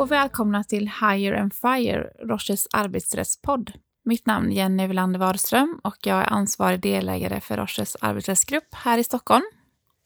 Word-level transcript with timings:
och 0.00 0.10
välkomna 0.10 0.64
till 0.64 0.90
Hire 1.00 1.40
and 1.40 1.54
Fire, 1.54 2.10
Roches 2.22 2.66
arbetsrättspodd. 2.72 3.72
Mitt 4.04 4.26
namn 4.26 4.50
är 4.50 4.56
Jenny 4.56 4.86
Welander 4.86 5.20
Wadström 5.20 5.80
och 5.84 5.96
jag 6.02 6.18
är 6.18 6.32
ansvarig 6.32 6.80
delägare 6.80 7.40
för 7.40 7.56
Roches 7.56 7.96
arbetsrättsgrupp 8.00 8.74
här 8.74 8.98
i 8.98 9.04
Stockholm. 9.04 9.42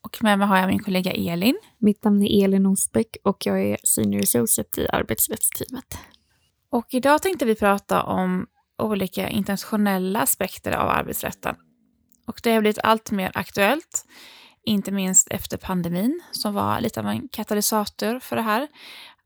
Och 0.04 0.22
med 0.22 0.38
mig 0.38 0.48
har 0.48 0.58
jag 0.58 0.68
min 0.68 0.82
kollega 0.82 1.12
Elin. 1.12 1.58
Mitt 1.78 2.04
namn 2.04 2.22
är 2.22 2.44
Elin 2.44 2.66
Osbeck 2.66 3.16
och 3.24 3.46
jag 3.46 3.62
är 3.62 3.76
Senior 3.84 4.22
Associate 4.22 4.80
i 4.80 4.88
arbetsrättsteamet. 4.88 5.98
Och 6.70 6.86
idag 6.90 7.22
tänkte 7.22 7.44
vi 7.44 7.54
prata 7.54 8.02
om 8.02 8.46
olika 8.82 9.28
internationella 9.28 10.20
aspekter 10.20 10.72
av 10.72 10.88
arbetsrätten. 10.88 11.56
Och 12.26 12.40
det 12.42 12.52
har 12.52 12.60
blivit 12.60 12.78
allt 12.78 13.10
mer 13.10 13.30
aktuellt, 13.34 14.04
inte 14.64 14.92
minst 14.92 15.28
efter 15.30 15.56
pandemin 15.56 16.22
som 16.32 16.54
var 16.54 16.80
lite 16.80 17.00
av 17.00 17.06
en 17.06 17.28
katalysator 17.28 18.18
för 18.18 18.36
det 18.36 18.42
här. 18.42 18.68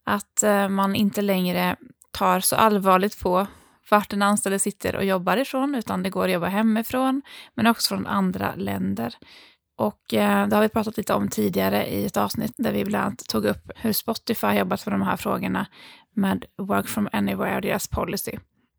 Att 0.09 0.43
eh, 0.43 0.69
man 0.69 0.95
inte 0.95 1.23
längre 1.23 1.77
tar 2.11 2.41
så 2.41 2.57
allvarligt 2.57 3.21
på 3.21 3.47
vart 3.91 4.11
den 4.11 4.23
anställde 4.23 4.59
sitter 4.59 4.97
och 4.97 5.05
jobbar 5.05 5.37
ifrån, 5.37 5.75
utan 5.75 6.03
det 6.03 6.11
går 6.11 6.25
att 6.25 6.31
jobba 6.31 6.47
hemifrån, 6.47 7.23
men 7.55 7.67
också 7.67 7.95
från 7.95 8.07
andra 8.07 8.55
länder. 8.55 9.15
Och 9.77 10.15
eh, 10.15 10.49
det 10.49 10.57
har 10.57 10.63
vi 10.63 10.69
pratat 10.69 10.97
lite 10.97 11.15
om 11.15 11.29
tidigare 11.29 11.87
i 11.87 12.07
ett 12.07 12.17
avsnitt 12.17 12.55
där 12.57 12.73
vi 12.73 12.85
bland 12.85 13.05
annat 13.05 13.29
tog 13.29 13.45
upp 13.45 13.71
hur 13.77 13.93
Spotify 13.93 14.47
jobbat 14.47 14.87
med 14.87 14.93
de 14.93 15.03
här 15.03 15.17
frågorna 15.17 15.67
med 16.15 16.45
Work 16.59 16.89
from 16.89 17.09
Anywhere 17.13 17.57
och 17.57 17.63
deras 17.63 17.89
policy. 17.89 18.33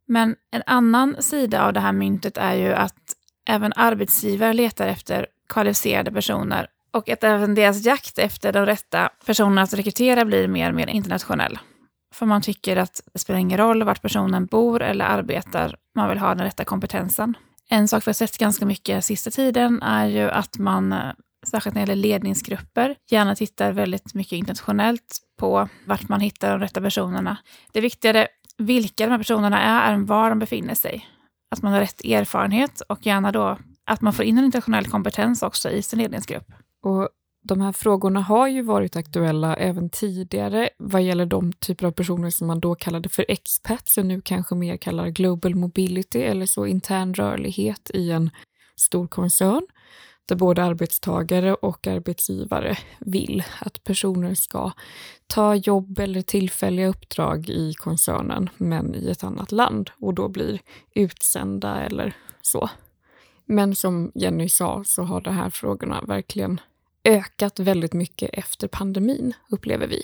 Men 0.07 0.35
en 0.51 0.63
annan 0.65 1.15
sida 1.19 1.65
av 1.65 1.73
det 1.73 1.79
här 1.79 1.91
myntet 1.91 2.37
är 2.37 2.53
ju 2.53 2.73
att 2.73 3.15
även 3.49 3.73
arbetsgivare 3.75 4.53
letar 4.53 4.87
efter 4.87 5.27
kvalificerade 5.49 6.11
personer 6.11 6.67
och 6.91 7.09
att 7.09 7.23
även 7.23 7.55
deras 7.55 7.85
jakt 7.85 8.19
efter 8.19 8.53
de 8.53 8.65
rätta 8.65 9.09
personerna 9.25 9.61
att 9.61 9.73
rekrytera 9.73 10.25
blir 10.25 10.47
mer 10.47 10.69
och 10.69 10.75
mer 10.75 10.87
internationell. 10.87 11.59
För 12.13 12.25
man 12.25 12.41
tycker 12.41 12.77
att 12.77 13.01
det 13.13 13.19
spelar 13.19 13.39
ingen 13.39 13.57
roll 13.57 13.83
vart 13.83 14.01
personen 14.01 14.45
bor 14.45 14.81
eller 14.81 15.05
arbetar, 15.05 15.75
man 15.95 16.09
vill 16.09 16.17
ha 16.17 16.35
den 16.35 16.43
rätta 16.43 16.63
kompetensen. 16.63 17.37
En 17.69 17.87
sak 17.87 18.07
vi 18.07 18.09
har 18.09 18.13
sett 18.13 18.37
ganska 18.37 18.65
mycket 18.65 19.05
sista 19.05 19.31
tiden 19.31 19.81
är 19.81 20.05
ju 20.05 20.29
att 20.29 20.57
man, 20.57 20.93
eh, 20.93 20.99
särskilt 21.47 21.75
när 21.75 21.85
det 21.85 21.91
gäller 21.91 22.01
ledningsgrupper, 22.01 22.95
gärna 23.09 23.35
tittar 23.35 23.71
väldigt 23.71 24.13
mycket 24.13 24.33
internationellt 24.33 25.19
på 25.39 25.69
vart 25.85 26.09
man 26.09 26.21
hittar 26.21 26.51
de 26.51 26.59
rätta 26.59 26.81
personerna. 26.81 27.37
Det 27.71 27.81
viktigare 27.81 28.27
vilka 28.57 29.05
de 29.05 29.11
här 29.11 29.17
personerna 29.17 29.61
är 29.61 29.93
än 29.93 30.05
var 30.05 30.29
de 30.29 30.39
befinner 30.39 30.75
sig. 30.75 31.07
Att 31.51 31.61
man 31.61 31.73
har 31.73 31.79
rätt 31.79 32.05
erfarenhet 32.05 32.81
och 32.81 33.05
gärna 33.05 33.31
då 33.31 33.57
att 33.85 34.01
man 34.01 34.13
får 34.13 34.25
in 34.25 34.37
en 34.37 34.45
internationell 34.45 34.85
kompetens 34.85 35.43
också 35.43 35.69
i 35.69 35.81
sin 35.81 35.99
ledningsgrupp. 35.99 36.51
Och 36.83 37.09
de 37.41 37.61
här 37.61 37.71
frågorna 37.71 38.21
har 38.21 38.47
ju 38.47 38.61
varit 38.61 38.95
aktuella 38.95 39.55
även 39.55 39.89
tidigare 39.89 40.69
vad 40.77 41.01
gäller 41.01 41.25
de 41.25 41.53
typer 41.53 41.87
av 41.87 41.91
personer 41.91 42.29
som 42.29 42.47
man 42.47 42.59
då 42.59 42.75
kallade 42.75 43.09
för 43.09 43.25
expats 43.27 43.97
och 43.97 44.05
nu 44.05 44.21
kanske 44.21 44.55
mer 44.55 44.77
kallar 44.77 45.07
global 45.07 45.55
mobility 45.55 46.21
eller 46.21 46.45
så 46.45 46.65
intern 46.65 47.13
rörlighet 47.13 47.91
i 47.93 48.11
en 48.11 48.29
stor 48.75 49.07
koncern 49.07 49.67
där 50.29 50.35
både 50.35 50.63
arbetstagare 50.63 51.53
och 51.53 51.87
arbetsgivare 51.87 52.77
vill 52.99 53.43
att 53.59 53.83
personer 53.83 54.35
ska 54.35 54.71
ta 55.27 55.55
jobb 55.55 55.99
eller 55.99 56.21
tillfälliga 56.21 56.87
uppdrag 56.87 57.49
i 57.49 57.73
koncernen 57.73 58.49
men 58.57 58.95
i 58.95 59.09
ett 59.09 59.23
annat 59.23 59.51
land 59.51 59.89
och 60.01 60.13
då 60.13 60.27
blir 60.27 60.61
utsända 60.95 61.79
eller 61.79 62.15
så. 62.41 62.69
Men 63.51 63.75
som 63.75 64.11
Jenny 64.15 64.49
sa 64.49 64.83
så 64.83 65.03
har 65.03 65.21
de 65.21 65.33
här 65.33 65.49
frågorna 65.49 66.01
verkligen 66.01 66.61
ökat 67.03 67.59
väldigt 67.59 67.93
mycket 67.93 68.29
efter 68.33 68.67
pandemin, 68.67 69.33
upplever 69.49 69.87
vi. 69.87 70.03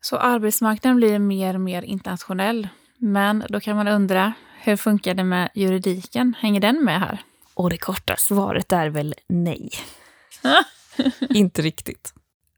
Så 0.00 0.16
arbetsmarknaden 0.16 0.96
blir 0.96 1.18
mer 1.18 1.54
och 1.54 1.60
mer 1.60 1.82
internationell. 1.82 2.68
Men 2.98 3.44
då 3.48 3.60
kan 3.60 3.76
man 3.76 3.88
undra, 3.88 4.32
hur 4.60 4.76
funkar 4.76 5.14
det 5.14 5.24
med 5.24 5.50
juridiken? 5.54 6.34
Hänger 6.38 6.60
den 6.60 6.84
med 6.84 7.00
här? 7.00 7.22
Och 7.54 7.70
det 7.70 7.76
korta 7.76 8.16
svaret 8.18 8.72
är 8.72 8.88
väl 8.88 9.14
nej. 9.28 9.70
Inte 11.28 11.62
riktigt. 11.62 12.14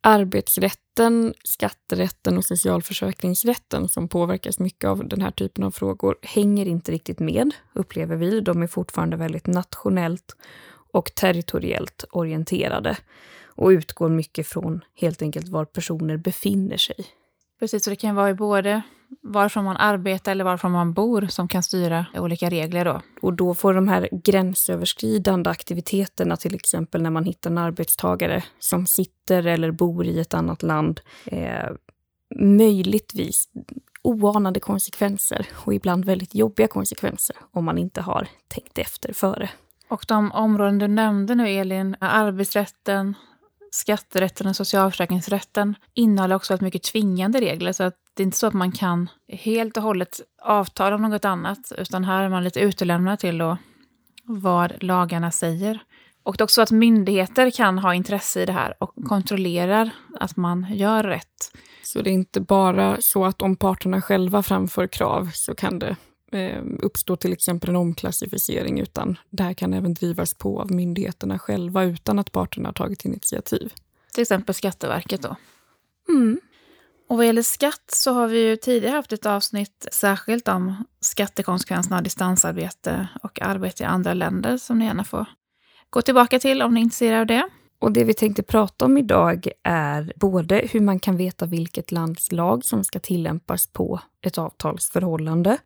Arbetsrätten, 0.07 1.35
skatterätten 1.45 2.37
och 2.37 2.45
socialförsäkringsrätten 2.45 3.89
som 3.89 4.09
påverkas 4.09 4.59
mycket 4.59 4.89
av 4.89 5.09
den 5.09 5.21
här 5.21 5.31
typen 5.31 5.65
av 5.65 5.71
frågor 5.71 6.17
hänger 6.23 6.67
inte 6.67 6.93
riktigt 6.93 7.19
med, 7.19 7.55
upplever 7.73 8.17
vi. 8.17 8.41
De 8.41 8.63
är 8.63 8.67
fortfarande 8.67 9.17
väldigt 9.17 9.47
nationellt 9.47 10.37
och 10.93 11.15
territoriellt 11.15 12.05
orienterade 12.11 12.97
och 13.45 13.69
utgår 13.69 14.09
mycket 14.09 14.47
från 14.47 14.85
helt 14.95 15.23
enkelt 15.23 15.49
var 15.49 15.65
personer 15.65 16.17
befinner 16.17 16.77
sig. 16.77 17.07
Precis, 17.61 17.85
så 17.85 17.91
det 17.91 17.97
kan 17.97 18.15
vara 18.15 18.31
i 18.31 18.35
både 18.35 18.83
varifrån 19.23 19.65
man 19.65 19.77
arbetar 19.77 20.33
eller 20.33 20.45
varifrån 20.45 20.73
man 20.73 20.93
bor 20.93 21.27
som 21.31 21.49
kan 21.49 21.63
styra 21.63 22.07
olika 22.15 22.51
regler 22.51 22.85
då. 22.85 23.01
Och 23.23 23.33
då 23.33 23.55
får 23.55 23.75
de 23.75 23.89
här 23.89 24.09
gränsöverskridande 24.13 25.51
aktiviteterna, 25.51 26.37
till 26.37 26.55
exempel 26.55 27.03
när 27.03 27.11
man 27.11 27.25
hittar 27.25 27.51
en 27.51 27.59
arbetstagare 27.59 28.45
som 28.59 28.87
sitter 28.87 29.47
eller 29.47 29.71
bor 29.71 30.07
i 30.07 30.21
ett 30.21 30.35
annat 30.35 30.63
land, 30.63 31.01
eh, 31.25 31.71
möjligtvis 32.41 33.49
oanade 34.03 34.61
konsekvenser 34.61 35.47
och 35.55 35.75
ibland 35.75 36.05
väldigt 36.05 36.35
jobbiga 36.35 36.69
konsekvenser 36.69 37.37
om 37.53 37.65
man 37.65 37.79
inte 37.79 38.01
har 38.01 38.29
tänkt 38.49 38.79
efter 38.79 39.13
före. 39.13 39.51
Och 39.89 40.05
de 40.09 40.33
områden 40.33 40.79
du 40.79 40.89
nämnde 40.89 41.35
nu, 41.35 41.49
Elin, 41.49 41.97
arbetsrätten, 42.01 43.15
skatterätten 43.75 44.47
och 44.47 44.57
socialförsäkringsrätten 44.57 45.75
innehåller 45.95 46.37
också 46.37 46.53
väldigt 46.53 46.65
mycket 46.65 46.83
tvingande 46.83 47.41
regler. 47.41 47.73
Så 47.73 47.85
att 47.85 47.95
det 48.15 48.23
är 48.23 48.25
inte 48.25 48.37
så 48.37 48.47
att 48.47 48.55
man 48.55 48.73
kan 48.73 49.09
helt 49.29 49.77
och 49.77 49.83
hållet 49.83 50.21
avtala 50.43 50.97
om 50.97 51.03
något 51.03 51.25
annat, 51.25 51.73
utan 51.79 52.05
här 52.05 52.25
är 52.25 52.29
man 52.29 52.45
lite 52.45 52.61
utelämnad 52.61 53.19
till 53.19 53.39
då 53.39 53.59
vad 54.25 54.83
lagarna 54.83 55.31
säger. 55.31 55.83
Och 56.23 56.37
det 56.37 56.43
är 56.43 56.45
också 56.45 56.55
så 56.55 56.63
att 56.63 56.71
myndigheter 56.71 57.51
kan 57.51 57.79
ha 57.79 57.95
intresse 57.95 58.43
i 58.43 58.47
det 58.47 58.53
här 58.53 58.75
och 58.81 58.95
kontrollerar 59.09 59.91
att 60.21 60.37
man 60.37 60.67
gör 60.71 61.03
rätt. 61.03 61.53
Så 61.83 62.03
det 62.03 62.11
är 62.11 62.15
inte 62.15 62.41
bara 62.41 62.97
så 63.01 63.25
att 63.25 63.43
om 63.43 63.57
parterna 63.57 64.03
själva 64.03 64.43
framför 64.43 64.87
krav 64.87 65.31
så 65.33 65.55
kan 65.55 65.79
det 65.79 65.97
eh, 66.35 66.63
uppstå 66.83 67.17
till 67.17 67.33
exempel 67.33 67.71
en 67.71 67.77
omklassificering, 67.77 68.81
utan 68.81 69.19
det 69.31 69.43
här 69.43 69.55
kan 69.55 69.75
även 69.75 69.95
drivas 69.95 70.35
på 70.35 70.61
av 70.61 70.73
myndigheterna 70.73 71.39
själva 71.39 71.85
utan 71.85 72.19
att 72.19 72.33
parterna 72.33 72.69
har 72.69 72.73
tagit 72.73 73.05
initiativ. 73.05 73.73
Till 74.13 74.23
exempel 74.23 74.55
Skatteverket 74.55 75.23
då. 75.23 75.37
Mm. 76.09 76.41
Och 77.09 77.17
vad 77.17 77.27
gäller 77.27 77.43
skatt 77.43 77.85
så 77.87 78.13
har 78.13 78.29
vi 78.29 78.49
ju 78.49 78.57
tidigare 78.57 78.97
haft 78.97 79.13
ett 79.13 79.27
avsnitt 79.27 79.87
särskilt 79.93 80.49
om 80.49 80.85
skattekonsekvenserna 81.01 81.97
av 81.97 82.03
distansarbete 82.03 83.09
och 83.23 83.43
arbete 83.43 83.83
i 83.83 83.87
andra 83.87 84.15
länder 84.15 84.57
som 84.59 84.79
ni 84.79 84.85
gärna 84.85 85.05
får 85.05 85.27
gå 85.91 86.03
tillbaka 86.03 86.39
till 86.39 86.63
om 86.63 86.75
ni 86.75 86.81
är 86.81 86.83
intresserade 86.83 87.21
av 87.21 87.27
det. 87.27 87.49
Och 87.79 87.93
det 87.93 88.05
vi 88.05 88.15
tänkte 88.15 88.43
prata 88.43 88.85
om 88.85 88.99
idag 88.99 89.49
är 89.63 90.13
både 90.17 90.69
hur 90.71 90.81
man 90.81 90.99
kan 90.99 91.17
veta 91.17 91.47
vilket 91.47 91.93
lands 91.93 92.33
lag 92.33 92.65
som 92.65 92.85
ska 92.85 93.01
tillämpas 93.01 93.67
på 93.67 94.01
ett 94.23 94.39
avtalsförhållande, 94.39 95.59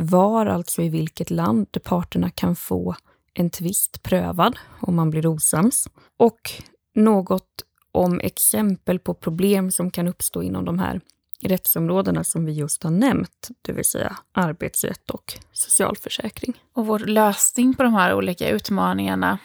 var, 0.00 0.46
alltså 0.46 0.82
i 0.82 0.88
vilket 0.88 1.30
land 1.30 1.82
parterna 1.84 2.30
kan 2.30 2.56
få 2.56 2.94
en 3.34 3.50
tvist 3.50 4.02
prövad 4.02 4.58
om 4.80 4.96
man 4.96 5.10
blir 5.10 5.26
osams, 5.26 5.88
och 6.16 6.50
något 6.94 7.64
om 7.92 8.20
exempel 8.20 8.98
på 8.98 9.14
problem 9.14 9.70
som 9.70 9.90
kan 9.90 10.08
uppstå 10.08 10.42
inom 10.42 10.64
de 10.64 10.78
här 10.78 11.00
rättsområdena 11.42 12.24
som 12.24 12.44
vi 12.44 12.52
just 12.52 12.82
har 12.82 12.90
nämnt, 12.90 13.48
det 13.62 13.72
vill 13.72 13.84
säga 13.84 14.16
arbetsrätt 14.32 15.10
och 15.10 15.38
socialförsäkring. 15.52 16.62
Och 16.72 16.86
vår 16.86 16.98
lösning 16.98 17.74
på 17.74 17.82
de 17.82 17.94
här 17.94 18.14
olika 18.14 18.48
utmaningarna 18.48 19.38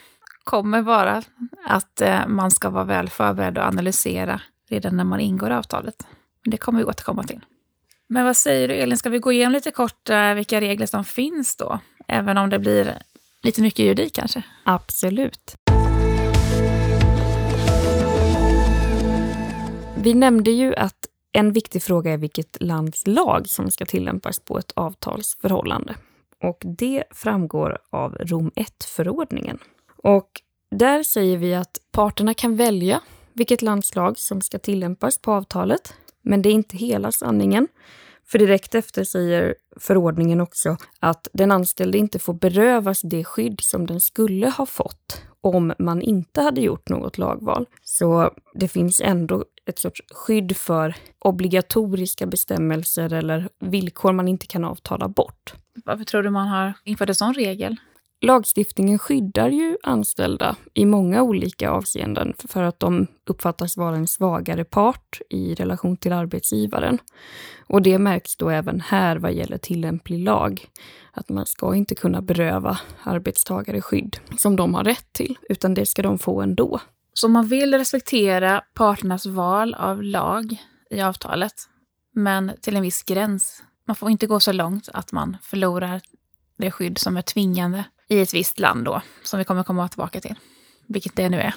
kommer 0.43 0.81
vara 0.81 1.23
att 1.67 2.01
eh, 2.01 2.27
man 2.27 2.51
ska 2.51 2.69
vara 2.69 2.83
väl 2.83 3.09
förberedd 3.09 3.57
och 3.57 3.63
analysera 3.63 4.41
redan 4.69 4.97
när 4.97 5.03
man 5.03 5.19
ingår 5.19 5.49
avtalet. 5.49 6.07
Men 6.43 6.51
det 6.51 6.57
kommer 6.57 6.79
vi 6.79 6.85
återkomma 6.85 7.23
till. 7.23 7.41
Men 8.07 8.25
vad 8.25 8.37
säger 8.37 8.67
du 8.67 8.73
Elin, 8.73 8.97
ska 8.97 9.09
vi 9.09 9.19
gå 9.19 9.31
igenom 9.31 9.53
lite 9.53 9.71
kort 9.71 10.09
eh, 10.09 10.33
vilka 10.33 10.61
regler 10.61 10.85
som 10.85 11.03
finns 11.03 11.55
då? 11.55 11.79
Även 12.07 12.37
om 12.37 12.49
det 12.49 12.59
blir 12.59 12.97
lite 13.43 13.61
mycket 13.61 13.85
juridik 13.85 14.15
kanske? 14.15 14.43
Absolut. 14.63 15.55
Vi 19.97 20.13
nämnde 20.13 20.51
ju 20.51 20.75
att 20.75 21.07
en 21.31 21.51
viktig 21.51 21.83
fråga 21.83 22.13
är 22.13 22.17
vilket 22.17 22.61
lands 22.61 23.07
lag 23.07 23.49
som 23.49 23.71
ska 23.71 23.85
tillämpas 23.85 24.39
på 24.39 24.57
ett 24.57 24.71
avtalsförhållande. 24.75 25.95
Och 26.43 26.61
det 26.61 27.03
framgår 27.11 27.77
av 27.89 28.15
Rom 28.15 28.51
1-förordningen. 28.55 29.59
Och 30.03 30.29
där 30.71 31.03
säger 31.03 31.37
vi 31.37 31.55
att 31.55 31.77
parterna 31.91 32.33
kan 32.33 32.55
välja 32.55 33.01
vilket 33.33 33.61
landslag 33.61 34.19
som 34.19 34.41
ska 34.41 34.59
tillämpas 34.59 35.17
på 35.17 35.31
avtalet. 35.31 35.93
Men 36.25 36.41
det 36.41 36.49
är 36.49 36.53
inte 36.53 36.77
hela 36.77 37.11
sanningen. 37.11 37.67
För 38.27 38.39
direkt 38.39 38.75
efter 38.75 39.03
säger 39.03 39.55
förordningen 39.79 40.41
också 40.41 40.77
att 40.99 41.27
den 41.33 41.51
anställde 41.51 41.97
inte 41.97 42.19
får 42.19 42.33
berövas 42.33 43.01
det 43.01 43.23
skydd 43.23 43.61
som 43.61 43.85
den 43.85 43.99
skulle 43.99 44.49
ha 44.49 44.65
fått 44.65 45.21
om 45.41 45.73
man 45.79 46.01
inte 46.01 46.41
hade 46.41 46.61
gjort 46.61 46.89
något 46.89 47.17
lagval. 47.17 47.65
Så 47.83 48.31
det 48.53 48.67
finns 48.67 49.01
ändå 49.01 49.45
ett 49.65 49.79
sorts 49.79 50.01
skydd 50.13 50.57
för 50.57 50.95
obligatoriska 51.19 52.25
bestämmelser 52.25 53.13
eller 53.13 53.49
villkor 53.59 54.11
man 54.11 54.27
inte 54.27 54.47
kan 54.47 54.63
avtala 54.63 55.07
bort. 55.07 55.53
Varför 55.85 56.03
tror 56.03 56.23
du 56.23 56.29
man 56.29 56.47
har 56.47 56.73
infört 56.83 57.09
en 57.09 57.15
sån 57.15 57.33
regel? 57.33 57.77
Lagstiftningen 58.25 58.99
skyddar 58.99 59.49
ju 59.49 59.77
anställda 59.83 60.55
i 60.73 60.85
många 60.85 61.23
olika 61.23 61.71
avseenden 61.71 62.33
för 62.37 62.63
att 62.63 62.79
de 62.79 63.07
uppfattas 63.25 63.77
vara 63.77 63.95
en 63.95 64.07
svagare 64.07 64.63
part 64.63 65.21
i 65.29 65.55
relation 65.55 65.97
till 65.97 66.13
arbetsgivaren. 66.13 66.99
Och 67.67 67.81
det 67.81 67.99
märks 67.99 68.35
då 68.35 68.49
även 68.49 68.81
här 68.81 69.15
vad 69.15 69.33
gäller 69.33 69.57
tillämplig 69.57 70.19
lag. 70.19 70.65
Att 71.11 71.29
man 71.29 71.45
ska 71.45 71.75
inte 71.75 71.95
kunna 71.95 72.21
beröva 72.21 72.79
arbetstagare 73.03 73.81
skydd 73.81 74.17
som 74.37 74.55
de 74.55 74.73
har 74.73 74.83
rätt 74.83 75.13
till, 75.13 75.37
utan 75.49 75.73
det 75.73 75.85
ska 75.85 76.01
de 76.01 76.19
få 76.19 76.41
ändå. 76.41 76.79
Så 77.13 77.27
man 77.27 77.47
vill 77.47 77.73
respektera 77.73 78.61
parternas 78.73 79.25
val 79.25 79.73
av 79.73 80.03
lag 80.03 80.57
i 80.89 81.01
avtalet, 81.01 81.53
men 82.13 82.51
till 82.61 82.75
en 82.75 82.81
viss 82.81 83.03
gräns. 83.03 83.63
Man 83.87 83.95
får 83.95 84.09
inte 84.09 84.27
gå 84.27 84.39
så 84.39 84.51
långt 84.51 84.89
att 84.93 85.11
man 85.11 85.37
förlorar 85.41 86.01
det 86.57 86.71
skydd 86.71 86.97
som 86.97 87.17
är 87.17 87.21
tvingande 87.21 87.83
i 88.09 88.19
ett 88.19 88.33
visst 88.33 88.59
land 88.59 88.85
då, 88.85 89.01
som 89.23 89.39
vi 89.39 89.45
kommer 89.45 89.63
komma 89.63 89.87
tillbaka 89.87 90.21
till. 90.21 90.35
Vilket 90.87 91.15
det 91.15 91.29
nu 91.29 91.41
är. 91.41 91.53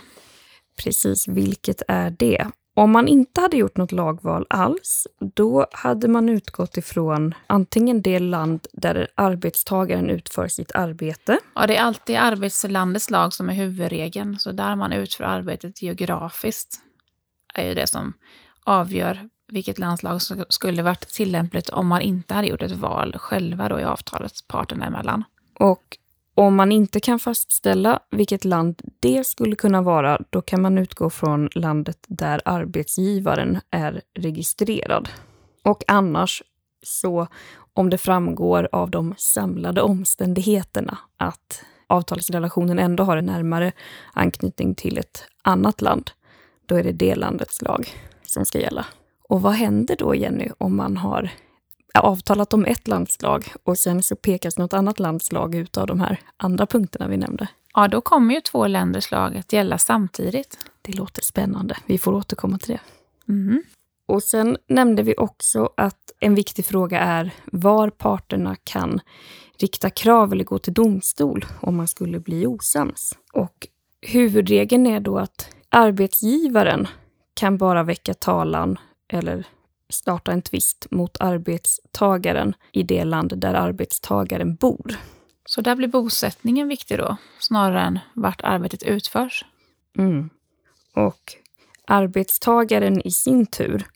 Precis, 0.83 1.29
vilket 1.29 1.83
är 1.89 2.11
det? 2.11 2.47
Om 2.75 2.91
man 2.91 3.09
inte 3.09 3.41
hade 3.41 3.56
gjort 3.56 3.77
något 3.77 3.93
lagval 3.93 4.47
alls, 4.50 5.06
då 5.35 5.67
hade 5.73 6.09
man 6.09 6.29
utgått 6.29 6.77
ifrån 6.77 7.35
antingen 7.47 8.03
det 8.03 8.19
land 8.19 8.67
där 8.73 9.09
arbetstagaren 9.15 10.11
utför 10.11 10.49
sitt 10.49 10.73
arbete. 10.73 11.39
Ja, 11.55 11.67
det 11.67 11.77
är 11.77 11.83
alltid 11.83 12.17
arbetslandets 12.17 13.11
lag 13.11 13.33
som 13.33 13.49
är 13.49 13.55
huvudregeln. 13.55 14.39
Så 14.39 14.53
där 14.53 14.77
man 14.77 14.93
utför 14.93 15.25
arbetet 15.25 15.83
geografiskt 15.83 16.81
är 17.55 17.69
ju 17.69 17.75
det 17.75 17.87
som 17.87 18.12
avgör 18.65 19.29
vilket 19.53 19.79
landslag 19.79 20.23
som 20.23 20.45
skulle 20.49 20.83
varit 20.83 21.09
tillämpligt 21.09 21.69
om 21.69 21.87
man 21.87 22.00
inte 22.00 22.35
hade 22.35 22.49
gjort 22.49 22.62
ett 22.62 22.73
val 22.73 23.17
själva 23.19 23.69
då 23.69 23.81
i 23.81 23.85
avtalet 23.85 24.33
parterna 24.49 24.87
emellan. 24.87 25.25
Och 25.55 25.99
om 26.40 26.56
man 26.56 26.73
inte 26.73 27.00
kan 27.00 27.19
fastställa 27.19 28.00
vilket 28.11 28.44
land 28.44 28.82
det 29.00 29.26
skulle 29.26 29.56
kunna 29.56 29.82
vara, 29.82 30.20
då 30.31 30.40
kan 30.40 30.62
man 30.62 30.79
utgå 30.79 31.11
från 31.11 31.49
landet 31.55 31.99
där 32.08 32.40
arbetsgivaren 32.44 33.61
är 33.70 34.02
registrerad. 34.14 35.08
Och 35.64 35.85
annars 35.87 36.43
så 36.82 37.26
om 37.73 37.90
det 37.90 37.99
framgår 37.99 38.69
av 38.73 38.90
de 38.90 39.14
samlade 39.19 39.82
omständigheterna 39.82 40.99
att 41.17 41.62
avtalsrelationen 41.87 42.79
ändå 42.79 43.05
har 43.05 43.17
en 43.17 43.26
närmare 43.26 43.73
anknytning 44.12 44.75
till 44.75 44.99
ett 44.99 45.25
annat 45.43 45.81
land, 45.81 46.11
då 46.67 46.75
är 46.75 46.85
det 46.85 46.93
det 46.93 47.14
landets 47.14 47.62
lag 47.62 47.88
som 48.23 48.44
ska 48.44 48.58
gälla. 48.61 48.87
Och 49.29 49.43
vad 49.43 49.52
händer 49.52 49.96
då, 49.96 50.14
Jenny, 50.14 50.49
om 50.58 50.76
man 50.76 50.96
har 50.96 51.31
avtalat 51.94 52.55
om 52.55 52.64
ett 52.64 52.88
landslag 52.88 53.52
och 53.62 53.79
sen 53.79 54.02
så 54.02 54.17
pekas 54.17 54.58
något 54.58 54.73
annat 54.73 54.99
landslag 54.99 55.55
ut 55.55 55.76
av 55.76 55.87
de 55.87 56.00
här 56.00 56.20
andra 56.37 56.67
punkterna 56.67 57.08
vi 57.08 57.17
nämnde. 57.17 57.49
Ja, 57.75 57.88
då 57.88 58.00
kommer 58.00 58.35
ju 58.35 58.40
två 58.40 58.67
länders 58.67 59.11
lag 59.11 59.37
att 59.37 59.52
gälla 59.52 59.79
samtidigt. 59.79 60.58
Det 60.82 60.93
låter 60.93 61.23
spännande. 61.23 61.76
Vi 61.87 61.99
får 61.99 62.12
återkomma 62.12 62.58
till 62.58 62.73
det. 62.73 62.81
Mm. 63.32 63.62
Och 64.06 64.23
sen 64.23 64.56
nämnde 64.67 65.02
vi 65.02 65.14
också 65.17 65.70
att 65.76 66.12
en 66.20 66.35
viktig 66.35 66.64
fråga 66.64 67.00
är 67.00 67.35
var 67.44 67.90
parterna 67.90 68.56
kan 68.64 69.00
rikta 69.58 69.90
krav 69.90 70.32
eller 70.32 70.44
gå 70.44 70.58
till 70.58 70.73
domstol 70.73 71.44
om 71.61 71.76
man 71.76 71.88
skulle 71.88 72.20
bli 72.20 72.46
osams. 72.46 73.19
Och 73.32 73.69
huvudregeln 74.00 74.87
är 74.87 75.00
då 75.00 75.19
att 75.19 75.50
arbetsgivaren 75.69 76.88
kan 77.35 77.58
bara 77.58 77.82
väcka 77.82 78.14
talan 78.14 78.79
eller 79.08 79.46
starta 79.88 80.32
en 80.32 80.43
tvist 80.43 80.87
mot 80.90 81.17
arbetstagaren 81.20 82.55
i 82.73 82.82
det 82.82 83.05
land 83.05 83.38
där 83.38 83.55
arbetstagaren 83.55 84.55
bor. 84.55 84.96
Så 85.46 85.61
där 85.61 85.76
blir 85.76 85.88
bosättningen 85.88 86.69
viktig 86.69 86.99
då, 86.99 87.17
snarare 87.38 87.81
än 87.81 87.99
vart 88.14 88.40
arbetet 88.44 88.82
utförs? 88.82 89.44
Mm. 89.99 90.31
Och 90.94 91.32
arbetstagaren 91.87 93.06
i 93.06 93.11
sin 93.11 93.46
tur 93.46 93.87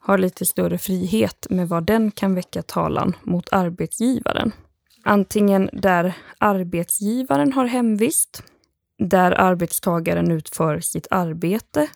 har 0.00 0.18
lite 0.18 0.46
större 0.46 0.78
frihet 0.78 1.46
med 1.50 1.68
vad 1.68 1.84
den 1.84 2.10
kan 2.10 2.34
väcka 2.34 2.62
talan 2.62 3.16
mot 3.22 3.52
arbetsgivaren. 3.52 4.52
Antingen 5.04 5.70
där 5.72 6.14
arbetsgivaren 6.38 7.52
har 7.52 7.66
hemvist, 7.66 8.42
där 8.98 9.32
arbetstagaren 9.32 10.30
utför 10.30 10.80
sitt 10.80 11.06
arbete 11.10 11.88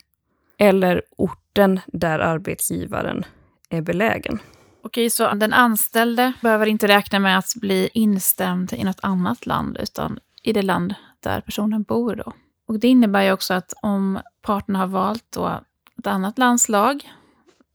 eller 0.58 1.03
orten 1.17 1.81
där 1.87 2.19
arbetsgivaren 2.19 3.25
är 3.69 3.83
belägen. 3.83 4.39
Okej, 4.83 5.11
så 5.11 5.35
den 5.35 5.53
anställde 5.53 6.33
behöver 6.43 6.67
inte 6.67 6.89
räkna 6.89 7.19
med 7.19 7.39
att 7.39 7.55
bli 7.57 7.91
instämd 7.95 8.73
i 8.73 8.85
något 8.85 9.01
annat 9.03 9.47
land, 9.47 9.79
utan 9.81 10.19
i 10.43 10.53
det 10.53 10.63
land 10.63 10.95
där 11.21 11.41
personen 11.41 11.83
bor. 11.83 12.17
Då. 12.17 12.33
Och 12.69 12.81
Det 12.81 12.89
innebär 12.89 13.23
ju 13.23 13.33
också 13.33 13.55
att 13.55 13.73
om 13.83 14.19
parterna 14.43 14.79
har 14.79 14.87
valt 14.87 15.25
då 15.31 15.61
ett 15.99 16.07
annat 16.07 16.39
landslag 16.39 17.11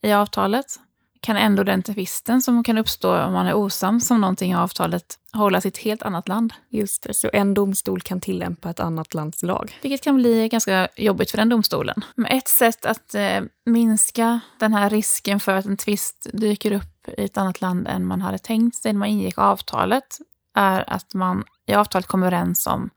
i 0.02 0.12
avtalet, 0.12 0.66
kan 1.22 1.38
ändå 1.38 1.64
den 1.64 1.84
tvisten 1.84 2.42
som 2.42 2.64
kan 2.64 2.78
uppstå 2.78 3.18
om 3.18 3.34
man 3.34 3.48
är 3.48 3.54
osams 3.54 4.12
om 4.12 4.22
någonting 4.22 4.52
i 4.52 4.56
avtalet 4.56 5.18
hållas 5.34 5.66
i 5.66 5.68
ett 5.68 5.78
helt 5.78 6.04
annat 6.04 6.28
land. 6.28 6.54
Just 6.70 7.04
det, 7.04 7.14
så 7.14 7.30
en 7.34 7.54
domstol 7.54 8.02
kan 8.02 8.22
tillämpa 8.22 8.70
ett 8.70 8.80
annat 8.80 9.14
lands 9.14 9.44
lag. 9.44 9.80
Vilket 9.82 10.04
kan 10.04 10.16
bli 10.16 10.48
ganska 10.48 10.88
jobbigt 10.96 11.32
för 11.32 11.38
den 11.38 11.50
domstolen. 11.50 12.02
Men 12.16 12.26
ett 12.26 12.48
sätt 12.48 12.86
att 12.86 13.16
eh, 13.16 13.42
minska 13.66 14.40
den 14.60 14.74
här 14.74 14.90
risken 14.90 15.40
för 15.40 15.56
att 15.56 15.66
en 15.66 15.78
tvist 15.78 16.28
dyker 16.34 16.72
upp 16.72 17.08
i 17.18 17.24
ett 17.24 17.38
annat 17.38 17.62
land 17.62 17.88
än 17.88 18.06
man 18.06 18.22
hade 18.22 18.38
tänkt 18.38 18.76
sig 18.76 18.94
när 18.94 19.00
man 19.00 19.08
ingick 19.08 19.38
avtalet 19.38 20.18
är 20.56 20.94
att 20.94 21.14
man 21.14 21.44
i 21.68 21.74
avtalet 21.74 22.08
kommer 22.08 22.28
överens 22.28 22.68
om 22.68 22.90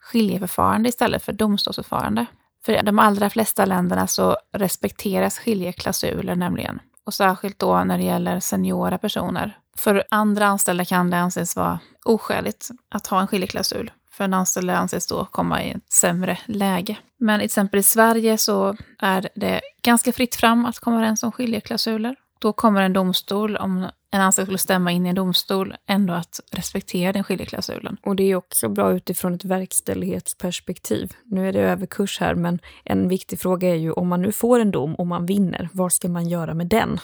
skiljeförfarande 0.00 0.88
istället 0.88 1.24
för 1.24 1.32
domstolsförfarande. 1.32 2.26
För 2.64 2.72
i 2.72 2.82
de 2.82 2.98
allra 2.98 3.30
flesta 3.30 3.64
länderna 3.64 4.06
så 4.06 4.36
respekteras 4.52 5.38
skiljeklausuler 5.38 6.36
nämligen 6.36 6.80
och 7.06 7.14
särskilt 7.14 7.58
då 7.58 7.84
när 7.84 7.98
det 7.98 8.04
gäller 8.04 8.40
seniora 8.40 8.98
personer. 8.98 9.58
För 9.76 10.04
andra 10.10 10.46
anställda 10.46 10.84
kan 10.84 11.10
det 11.10 11.18
anses 11.18 11.56
vara 11.56 11.78
oskäligt 12.04 12.68
att 12.88 13.06
ha 13.06 13.20
en 13.20 13.26
skiljeklausul. 13.26 13.90
För 14.10 14.24
en 14.24 14.34
anställd 14.34 14.70
anses 14.70 15.06
då 15.06 15.24
komma 15.24 15.62
i 15.62 15.70
ett 15.70 15.92
sämre 15.92 16.38
läge. 16.46 16.96
Men 17.18 17.38
till 17.38 17.44
exempel 17.44 17.80
i 17.80 17.82
Sverige 17.82 18.38
så 18.38 18.76
är 18.98 19.28
det 19.34 19.60
ganska 19.82 20.12
fritt 20.12 20.34
fram 20.36 20.66
att 20.66 20.78
komma 20.78 20.96
överens 20.96 21.22
om 21.22 21.32
skiljeklausuler. 21.32 22.16
Då 22.42 22.52
kommer 22.52 22.82
en 22.82 22.92
domstol, 22.92 23.56
om 23.56 23.88
en 24.10 24.20
anställd 24.20 24.46
skulle 24.46 24.58
stämma 24.58 24.92
in 24.92 25.06
i 25.06 25.08
en 25.08 25.14
domstol, 25.14 25.74
ändå 25.86 26.12
att 26.12 26.40
respektera 26.50 27.12
den 27.12 27.24
skiljeklausulen. 27.24 27.96
Och 28.02 28.16
det 28.16 28.22
är 28.22 28.36
också 28.36 28.68
bra 28.68 28.92
utifrån 28.92 29.34
ett 29.34 29.44
verkställighetsperspektiv. 29.44 31.12
Nu 31.24 31.48
är 31.48 31.52
det 31.52 31.60
överkurs 31.60 32.20
här, 32.20 32.34
men 32.34 32.58
en 32.84 33.08
viktig 33.08 33.40
fråga 33.40 33.68
är 33.68 33.74
ju 33.74 33.92
om 33.92 34.08
man 34.08 34.22
nu 34.22 34.32
får 34.32 34.60
en 34.60 34.70
dom 34.70 34.94
och 34.94 35.06
man 35.06 35.26
vinner, 35.26 35.68
vad 35.72 35.92
ska 35.92 36.08
man 36.08 36.28
göra 36.28 36.54
med 36.54 36.66
den? 36.66 37.00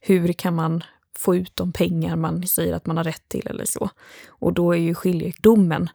Hur 0.00 0.32
kan 0.32 0.54
man 0.54 0.84
få 1.18 1.36
ut 1.36 1.56
de 1.56 1.72
pengar 1.72 2.16
man 2.16 2.46
säger 2.46 2.74
att 2.74 2.86
man 2.86 2.96
har 2.96 3.04
rätt 3.04 3.28
till 3.28 3.46
eller 3.46 3.64
så. 3.64 3.90
Och 4.28 4.52
då 4.52 4.72
är 4.72 4.78
ju 4.78 4.94
skiljedomen 4.94 5.88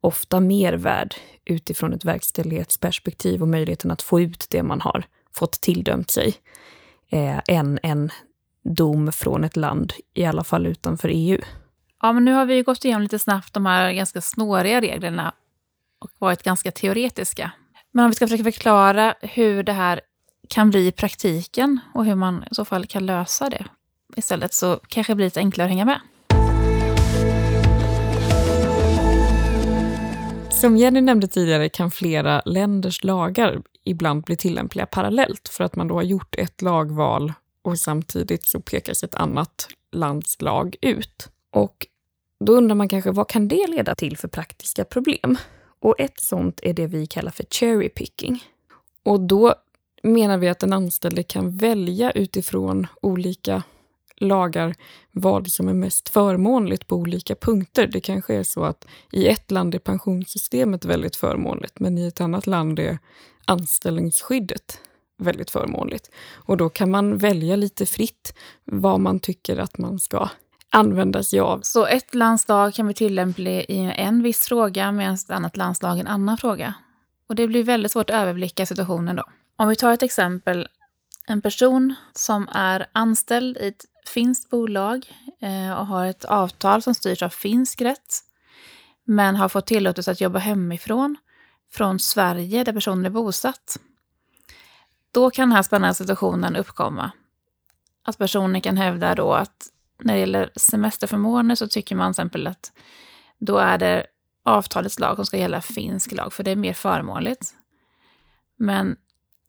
ofta 0.00 0.40
mer 0.40 0.72
värd 0.72 1.14
utifrån 1.44 1.92
ett 1.92 2.04
verkställighetsperspektiv 2.04 3.42
och 3.42 3.48
möjligheten 3.48 3.90
att 3.90 4.02
få 4.02 4.20
ut 4.20 4.46
det 4.50 4.62
man 4.62 4.80
har 4.80 5.04
fått 5.34 5.52
tilldömt 5.52 6.10
sig 6.10 6.34
eh, 7.10 7.40
än 7.48 7.78
en 7.82 8.10
dom 8.64 9.12
från 9.12 9.44
ett 9.44 9.56
land, 9.56 9.92
i 10.14 10.24
alla 10.24 10.44
fall 10.44 10.66
utanför 10.66 11.10
EU. 11.12 11.40
Ja, 12.02 12.12
men 12.12 12.24
nu 12.24 12.32
har 12.32 12.46
vi 12.46 12.62
gått 12.62 12.84
igenom 12.84 13.02
lite 13.02 13.18
snabbt 13.18 13.54
de 13.54 13.66
här 13.66 13.92
ganska 13.92 14.20
snåriga 14.20 14.80
reglerna 14.80 15.34
och 16.00 16.10
varit 16.18 16.42
ganska 16.42 16.70
teoretiska. 16.70 17.52
Men 17.92 18.04
om 18.04 18.10
vi 18.10 18.14
ska 18.14 18.26
försöka 18.26 18.44
förklara 18.44 19.14
hur 19.20 19.62
det 19.62 19.72
här 19.72 20.00
kan 20.48 20.70
bli 20.70 20.86
i 20.86 20.92
praktiken 20.92 21.80
och 21.94 22.04
hur 22.04 22.14
man 22.14 22.44
i 22.50 22.54
så 22.54 22.64
fall 22.64 22.86
kan 22.86 23.06
lösa 23.06 23.50
det 23.50 23.64
istället 24.16 24.54
så 24.54 24.80
kanske 24.88 25.12
det 25.12 25.16
blir 25.16 25.26
lite 25.26 25.40
enklare 25.40 25.64
att 25.64 25.70
hänga 25.70 25.84
med. 25.84 26.00
Som 30.50 30.76
Jenny 30.76 31.00
nämnde 31.00 31.26
tidigare 31.26 31.68
kan 31.68 31.90
flera 31.90 32.42
länders 32.44 33.04
lagar 33.04 33.62
ibland 33.84 34.22
bli 34.22 34.36
tillämpliga 34.36 34.86
parallellt 34.86 35.48
för 35.48 35.64
att 35.64 35.76
man 35.76 35.88
då 35.88 35.94
har 35.94 36.02
gjort 36.02 36.34
ett 36.34 36.62
lagval 36.62 37.32
och 37.62 37.78
samtidigt 37.78 38.46
så 38.46 38.60
pekas 38.60 39.04
ett 39.04 39.14
annat 39.14 39.68
lands 39.92 40.40
lag 40.40 40.76
ut. 40.80 41.28
Och 41.50 41.86
då 42.40 42.52
undrar 42.52 42.74
man 42.74 42.88
kanske 42.88 43.10
vad 43.10 43.28
kan 43.28 43.48
det 43.48 43.66
leda 43.66 43.94
till 43.94 44.16
för 44.16 44.28
praktiska 44.28 44.84
problem? 44.84 45.36
Och 45.80 46.00
ett 46.00 46.20
sånt 46.20 46.60
är 46.62 46.72
det 46.72 46.86
vi 46.86 47.06
kallar 47.06 47.30
för 47.30 47.44
cherry 47.50 47.88
picking. 47.88 48.44
Och 49.02 49.20
då 49.20 49.54
menar 50.02 50.38
vi 50.38 50.48
att 50.48 50.58
den 50.58 50.72
anställde 50.72 51.22
kan 51.22 51.56
välja 51.56 52.10
utifrån 52.10 52.86
olika 53.02 53.62
lagar 54.16 54.74
vad 55.10 55.48
som 55.48 55.68
är 55.68 55.74
mest 55.74 56.08
förmånligt 56.08 56.86
på 56.86 56.96
olika 56.96 57.34
punkter. 57.34 57.86
Det 57.86 58.00
kanske 58.00 58.34
är 58.34 58.42
så 58.42 58.64
att 58.64 58.86
i 59.12 59.28
ett 59.28 59.50
land 59.50 59.74
är 59.74 59.78
pensionssystemet 59.78 60.84
väldigt 60.84 61.16
förmånligt 61.16 61.80
men 61.80 61.98
i 61.98 62.06
ett 62.06 62.20
annat 62.20 62.46
land 62.46 62.78
är 62.78 62.98
anställningsskyddet 63.44 64.80
väldigt 65.18 65.50
förmånligt. 65.50 66.10
Och 66.34 66.56
då 66.56 66.68
kan 66.68 66.90
man 66.90 67.16
välja 67.16 67.56
lite 67.56 67.86
fritt 67.86 68.34
vad 68.64 69.00
man 69.00 69.20
tycker 69.20 69.56
att 69.56 69.78
man 69.78 69.98
ska 69.98 70.28
använda 70.70 71.22
sig 71.22 71.40
av. 71.40 71.60
Så 71.62 71.86
ett 71.86 72.14
landslag 72.14 72.74
kan 72.74 72.86
bli 72.86 72.94
tillämplig 72.94 73.66
i 73.68 73.92
en 73.96 74.22
viss 74.22 74.46
fråga 74.46 74.92
medan 74.92 75.14
ett 75.14 75.30
annat 75.30 75.56
landslag 75.56 75.96
i 75.96 76.00
en 76.00 76.06
annan 76.06 76.38
fråga. 76.38 76.74
Och 77.28 77.34
det 77.34 77.46
blir 77.46 77.64
väldigt 77.64 77.92
svårt 77.92 78.10
att 78.10 78.16
överblicka 78.16 78.66
situationen 78.66 79.16
då. 79.16 79.24
Om 79.56 79.68
vi 79.68 79.76
tar 79.76 79.92
ett 79.92 80.02
exempel. 80.02 80.68
En 81.26 81.42
person 81.42 81.94
som 82.12 82.48
är 82.52 82.86
anställd 82.92 83.56
i 83.56 83.68
ett 83.68 83.84
finskt 84.06 84.50
bolag 84.50 85.06
eh, 85.40 85.78
och 85.78 85.86
har 85.86 86.06
ett 86.06 86.24
avtal 86.24 86.82
som 86.82 86.94
styrs 86.94 87.22
av 87.22 87.28
finsk 87.28 87.80
rätt 87.80 88.20
men 89.04 89.36
har 89.36 89.48
fått 89.48 89.66
tillåtelse 89.66 90.10
att 90.10 90.20
jobba 90.20 90.38
hemifrån 90.38 91.16
från 91.72 91.98
Sverige 91.98 92.64
där 92.64 92.72
personen 92.72 93.06
är 93.06 93.10
bosatt. 93.10 93.78
Då 95.12 95.30
kan 95.30 95.48
den 95.48 95.56
här 95.56 95.62
spännande 95.62 95.94
situationen 95.94 96.56
uppkomma. 96.56 97.10
Att 98.04 98.18
personen 98.18 98.60
kan 98.60 98.76
hävda 98.76 99.14
då 99.14 99.32
att 99.32 99.66
när 100.02 100.14
det 100.14 100.20
gäller 100.20 100.50
semesterförmåner 100.56 101.54
så 101.54 101.68
tycker 101.68 101.96
man 101.96 102.12
till 102.12 102.20
exempel 102.20 102.46
att 102.46 102.72
då 103.38 103.58
är 103.58 103.78
det 103.78 104.06
avtalets 104.44 104.98
lag 104.98 105.16
som 105.16 105.26
ska 105.26 105.36
gälla 105.36 105.60
finsk 105.60 106.12
lag, 106.12 106.32
för 106.32 106.44
det 106.44 106.50
är 106.50 106.56
mer 106.56 106.72
förmånligt. 106.72 107.54
Men 108.56 108.96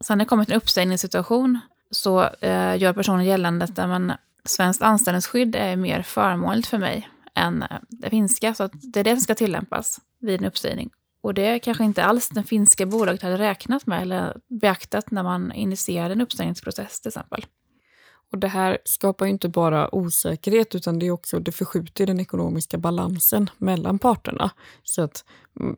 sen 0.04 0.18
när 0.18 0.26
det 0.26 0.30
kommer 0.30 0.46
till 0.46 0.54
en 0.54 0.58
uppsägningssituation 0.58 1.60
så 1.92 2.24
eh, 2.24 2.78
gör 2.78 2.94
personen 2.94 3.26
gällande 3.26 3.66
att 3.66 3.78
man, 3.78 4.14
svenskt 4.46 4.82
anställningsskydd 4.82 5.56
är 5.56 5.76
mer 5.76 6.02
förmånligt 6.02 6.68
för 6.68 6.78
mig 6.78 7.10
än 7.36 7.64
eh, 7.64 7.78
det 7.90 8.10
finska, 8.10 8.54
så 8.54 8.64
att 8.64 8.72
det 8.74 9.00
är 9.00 9.04
det 9.04 9.16
som 9.16 9.22
ska 9.22 9.36
tillämpas 9.36 10.00
vid 10.20 10.40
en 10.40 10.46
uppsägning. 10.46 10.90
Och 11.24 11.34
det 11.34 11.60
kanske 11.60 11.84
inte 11.84 12.04
alls 12.04 12.30
det 12.30 12.44
finska 12.44 12.86
bolaget 12.86 13.22
hade 13.22 13.38
räknat 13.38 13.86
med 13.86 14.02
eller 14.02 14.38
beaktat 14.62 15.12
när 15.12 15.24
man 15.24 15.52
initierade 15.52 16.14
en 16.14 16.22
uppsägningsprocess 16.22 17.02
till 17.02 17.10
exempel. 17.10 17.46
Och 18.32 18.38
Det 18.38 18.48
här 18.48 18.78
skapar 18.86 19.26
ju 19.26 19.32
inte 19.32 19.50
bara 19.50 19.96
osäkerhet 19.96 20.76
utan 20.76 21.00
det, 21.00 21.08
är 21.08 21.12
också, 21.12 21.40
det 21.40 21.52
förskjuter 21.52 22.06
den 22.06 22.20
ekonomiska 22.20 22.78
balansen 22.78 23.50
mellan 23.58 24.00
parterna. 24.00 24.52
Så 24.84 25.02
att 25.02 25.26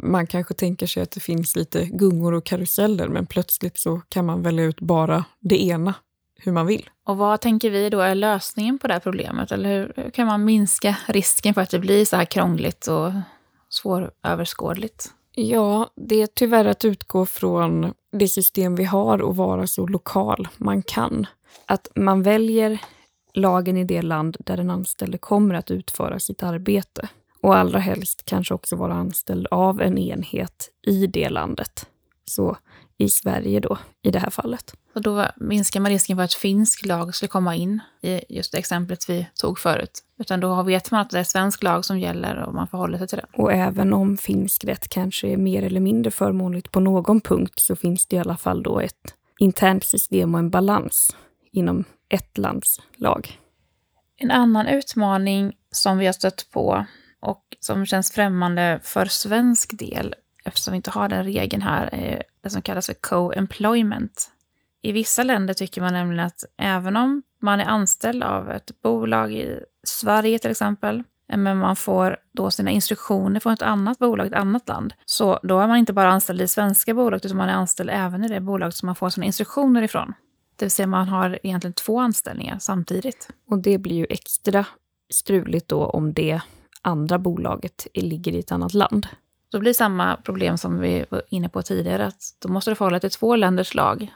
man 0.04 0.28
kanske 0.28 0.54
tänker 0.54 0.88
sig 0.88 1.04
att 1.04 1.12
det 1.12 1.20
finns 1.20 1.56
lite 1.56 1.86
gungor 1.86 2.34
och 2.34 2.46
karuseller 2.46 3.08
men 3.08 3.26
plötsligt 3.26 3.78
så 3.78 4.02
kan 4.10 4.26
man 4.26 4.42
välja 4.42 4.64
ut 4.64 4.80
bara 4.80 5.26
det 5.40 5.64
ena, 5.64 5.94
hur 6.38 6.52
man 6.52 6.66
vill. 6.66 6.90
Och 7.06 7.18
vad 7.18 7.42
tänker 7.42 7.70
vi 7.70 7.90
då 7.90 8.00
är 8.00 8.16
lösningen 8.16 8.80
på 8.80 8.88
det 8.88 8.94
här 8.94 9.00
problemet? 9.00 9.52
Eller 9.52 9.70
hur, 9.70 9.94
hur 9.96 10.10
kan 10.10 10.28
man 10.28 10.46
minska 10.46 10.98
risken 11.08 11.54
för 11.54 11.62
att 11.62 11.70
det 11.70 11.80
blir 11.80 12.06
så 12.06 12.16
här 12.16 12.26
krångligt 12.26 12.88
och 12.88 13.12
svåröverskådligt? 13.70 15.12
Ja, 15.36 15.90
det 15.96 16.22
är 16.22 16.28
tyvärr 16.28 16.66
att 16.66 16.86
utgå 16.86 17.26
från 17.26 17.94
det 18.12 18.28
system 18.28 18.76
vi 18.76 18.84
har 18.84 19.22
och 19.22 19.36
vara 19.36 19.68
så 19.68 19.88
lokal 19.88 20.48
man 20.58 20.82
kan. 20.82 21.28
Att 21.66 21.88
man 21.96 22.24
väljer 22.24 22.82
lagen 23.34 23.78
i 23.78 23.84
det 23.84 24.02
land 24.02 24.38
där 24.40 24.58
den 24.58 24.70
anställde 24.70 25.18
kommer 25.18 25.56
att 25.56 25.72
utföra 25.72 26.20
sitt 26.20 26.44
arbete. 26.44 27.10
Och 27.42 27.58
allra 27.58 27.80
helst 27.80 28.26
kanske 28.26 28.54
också 28.54 28.76
vara 28.76 28.94
anställd 28.94 29.48
av 29.52 29.82
en 29.82 29.98
enhet 29.98 30.70
i 30.88 31.08
det 31.08 31.30
landet. 31.30 31.88
Så 32.26 32.58
i 32.98 33.10
Sverige 33.10 33.60
då, 33.60 33.78
i 34.02 34.12
det 34.12 34.20
här 34.20 34.30
fallet. 34.30 34.74
Och 34.96 35.02
då 35.02 35.26
minskar 35.38 35.80
man 35.80 35.92
risken 35.92 36.18
för 36.18 36.24
att 36.24 36.34
finsk 36.34 36.86
lag 36.86 37.16
skulle 37.16 37.30
komma 37.30 37.56
in 37.56 37.80
i 38.02 38.22
just 38.30 38.52
det 38.52 38.58
exemplet 38.58 39.10
vi 39.10 39.28
tog 39.42 39.60
förut. 39.60 40.04
Utan 40.20 40.40
då 40.40 40.64
vet 40.64 40.92
man 40.92 41.02
att 41.02 41.10
det 41.10 41.20
är 41.20 41.24
svensk 41.24 41.64
lag 41.64 41.86
som 41.86 42.00
gäller 42.00 42.44
och 42.44 42.54
man 42.54 42.68
förhåller 42.68 42.98
sig 42.98 43.08
till 43.08 43.18
det. 43.18 43.42
Och 43.42 43.54
även 43.54 43.94
om 43.94 44.18
finsk 44.18 44.66
rätt 44.66 44.90
kanske 44.90 45.28
är 45.28 45.38
mer 45.38 45.64
eller 45.64 45.80
mindre 45.80 46.12
förmånligt 46.12 46.72
på 46.72 46.80
någon 46.80 47.22
punkt 47.22 47.60
så 47.60 47.76
finns 47.76 48.06
det 48.06 48.16
i 48.16 48.20
alla 48.20 48.38
fall 48.38 48.64
då 48.64 48.80
ett 48.80 49.14
internt 49.40 49.84
system 49.84 50.34
och 50.34 50.40
en 50.40 50.50
balans 50.50 51.16
inom 51.52 51.84
ett 52.10 52.38
lands 52.38 52.82
lag. 52.98 53.40
En 54.18 54.32
annan 54.32 54.68
utmaning 54.68 55.54
som 55.72 55.98
vi 55.98 56.06
har 56.06 56.14
stött 56.14 56.48
på 56.52 56.86
och 57.20 57.44
som 57.60 57.86
känns 57.86 58.12
främmande 58.12 58.80
för 58.84 59.06
svensk 59.06 59.80
del 59.80 60.16
eftersom 60.46 60.72
vi 60.72 60.76
inte 60.76 60.92
har 60.92 61.10
den 61.10 61.24
regeln 61.24 61.62
här 61.62 61.90
eh, 61.92 62.20
det 62.42 62.50
som 62.50 62.62
kallas 62.62 62.86
för 62.86 62.94
co-employment. 62.94 64.32
I 64.82 64.92
vissa 64.92 65.24
länder 65.24 65.54
tycker 65.54 65.82
man 65.82 65.94
nämligen 65.94 66.26
att 66.26 66.44
även 66.58 66.98
om 66.98 67.24
man 67.42 67.60
är 67.60 67.66
anställd 67.66 68.24
av 68.24 68.52
ett 68.52 68.82
bolag 68.82 69.34
i 69.34 69.60
Sverige 69.84 70.40
till 70.40 70.52
exempel, 70.52 71.04
eh, 71.32 71.38
men 71.38 71.58
man 71.58 71.76
får 71.76 72.18
då 72.34 72.52
sina 72.52 72.72
instruktioner 72.72 73.40
från 73.40 73.54
ett 73.54 73.62
annat 73.62 74.00
bolag 74.00 74.26
i 74.26 74.30
ett 74.30 74.36
annat 74.36 74.68
land. 74.68 74.94
Så 75.06 75.40
då 75.44 75.60
är 75.60 75.68
man 75.68 75.78
inte 75.78 75.94
bara 75.94 76.12
anställd 76.12 76.42
i 76.42 76.48
svenska 76.48 76.94
bolaget, 76.94 77.26
utan 77.26 77.38
man 77.38 77.50
är 77.50 77.54
anställd 77.54 77.90
även 77.94 78.24
i 78.24 78.28
det 78.28 78.42
bolag 78.42 78.74
som 78.74 78.86
man 78.86 78.96
får 78.96 79.10
sina 79.10 79.26
instruktioner 79.26 79.82
ifrån. 79.82 80.14
Det 80.56 80.66
vill 80.66 80.72
säga 80.72 80.88
man 80.88 81.08
har 81.08 81.40
egentligen 81.44 81.74
två 81.74 82.00
anställningar 82.00 82.60
samtidigt. 82.60 83.30
Och 83.50 83.60
det 83.60 83.78
blir 83.78 83.96
ju 83.96 84.06
extra 84.10 84.66
struligt 85.14 85.68
då 85.68 85.86
om 85.86 86.14
det 86.14 86.42
andra 86.82 87.20
bolaget 87.20 87.88
ligger 87.94 88.32
i 88.32 88.40
ett 88.40 88.52
annat 88.52 88.74
land. 88.74 89.08
Då 89.56 89.60
blir 89.60 89.70
det 89.70 89.76
samma 89.78 90.18
problem 90.18 90.58
som 90.58 90.80
vi 90.80 91.06
var 91.10 91.22
inne 91.30 91.50
på 91.50 91.62
tidigare, 91.62 92.06
att 92.06 92.24
då 92.40 92.50
måste 92.50 92.72
du 92.72 92.76
förhålla 92.76 93.00
dig 93.00 93.10
till 93.10 93.20
två 93.20 93.36
länders 93.36 93.74
lag 93.76 94.14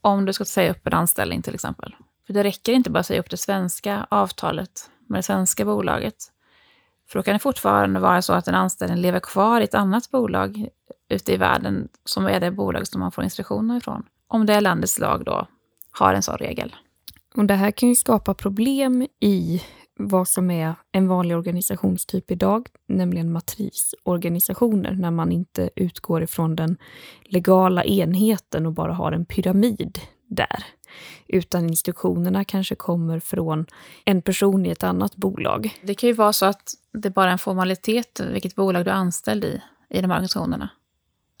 om 0.00 0.24
du 0.24 0.32
ska 0.32 0.44
säga 0.44 0.70
upp 0.70 0.86
en 0.86 0.92
anställning 0.92 1.42
till 1.42 1.54
exempel. 1.54 1.94
För 2.26 2.32
det 2.32 2.44
räcker 2.44 2.72
inte 2.72 2.90
bara 2.90 2.98
att 2.98 3.06
säga 3.06 3.20
upp 3.20 3.30
det 3.30 3.36
svenska 3.36 4.06
avtalet 4.10 4.90
med 5.08 5.18
det 5.18 5.22
svenska 5.22 5.64
bolaget. 5.64 6.14
För 7.08 7.18
då 7.18 7.22
kan 7.22 7.32
det 7.32 7.38
fortfarande 7.38 8.00
vara 8.00 8.22
så 8.22 8.32
att 8.32 8.48
en 8.48 8.54
anställning 8.54 8.98
lever 8.98 9.20
kvar 9.20 9.60
i 9.60 9.64
ett 9.64 9.74
annat 9.74 10.10
bolag 10.10 10.68
ute 11.08 11.32
i 11.32 11.36
världen 11.36 11.88
som 12.04 12.26
är 12.26 12.40
det 12.40 12.50
bolag 12.50 12.86
som 12.86 13.00
man 13.00 13.12
får 13.12 13.24
instruktioner 13.24 13.76
ifrån. 13.76 14.02
Om 14.28 14.46
det 14.46 14.60
landets 14.60 14.98
lag 14.98 15.24
då 15.24 15.46
har 15.90 16.14
en 16.14 16.22
sån 16.22 16.38
regel. 16.38 16.76
Och 17.34 17.44
det 17.44 17.54
här 17.54 17.70
kan 17.70 17.88
ju 17.88 17.94
skapa 17.94 18.34
problem 18.34 19.06
i 19.20 19.62
vad 19.98 20.28
som 20.28 20.50
är 20.50 20.74
en 20.92 21.08
vanlig 21.08 21.36
organisationstyp 21.36 22.30
idag, 22.30 22.68
nämligen 22.86 23.32
matrisorganisationer, 23.32 24.92
när 24.92 25.10
man 25.10 25.32
inte 25.32 25.70
utgår 25.76 26.22
ifrån 26.22 26.56
den 26.56 26.76
legala 27.24 27.84
enheten 27.84 28.66
och 28.66 28.72
bara 28.72 28.92
har 28.92 29.12
en 29.12 29.24
pyramid 29.24 29.98
där. 30.28 30.64
Utan 31.26 31.68
instruktionerna 31.68 32.44
kanske 32.44 32.74
kommer 32.74 33.20
från 33.20 33.66
en 34.04 34.22
person 34.22 34.66
i 34.66 34.70
ett 34.70 34.84
annat 34.84 35.16
bolag. 35.16 35.78
Det 35.82 35.94
kan 35.94 36.08
ju 36.08 36.12
vara 36.12 36.32
så 36.32 36.46
att 36.46 36.74
det 36.92 37.10
bara 37.10 37.26
är 37.26 37.32
en 37.32 37.38
formalitet 37.38 38.20
vilket 38.32 38.54
bolag 38.54 38.84
du 38.84 38.90
är 38.90 38.94
anställd 38.94 39.44
i, 39.44 39.62
i 39.90 40.00
de 40.00 40.10
här 40.10 40.16
organisationerna. 40.16 40.68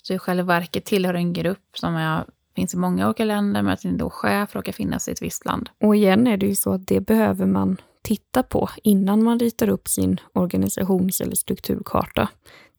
Så 0.02 0.14
i 0.14 0.18
själva 0.18 0.44
verket 0.44 0.84
tillhör 0.84 1.14
en 1.14 1.32
grupp 1.32 1.68
som 1.74 1.94
är 1.94 2.24
finns 2.56 2.74
i 2.74 2.76
många 2.76 3.06
olika 3.06 3.24
länder, 3.24 3.62
men 3.62 3.72
att 3.72 3.80
din 3.80 3.98
då 3.98 4.10
chef 4.10 4.54
råkar 4.54 4.72
finnas 4.72 5.08
i 5.08 5.12
ett 5.12 5.22
visst 5.22 5.44
land. 5.44 5.68
Och 5.80 5.96
igen 5.96 6.26
är 6.26 6.36
det 6.36 6.46
ju 6.46 6.56
så 6.56 6.72
att 6.72 6.86
det 6.86 7.00
behöver 7.00 7.46
man 7.46 7.76
titta 8.06 8.42
på 8.42 8.68
innan 8.82 9.24
man 9.24 9.38
ritar 9.38 9.68
upp 9.68 9.88
sin 9.88 10.20
organisations 10.32 11.20
eller 11.20 11.36
strukturkarta. 11.36 12.28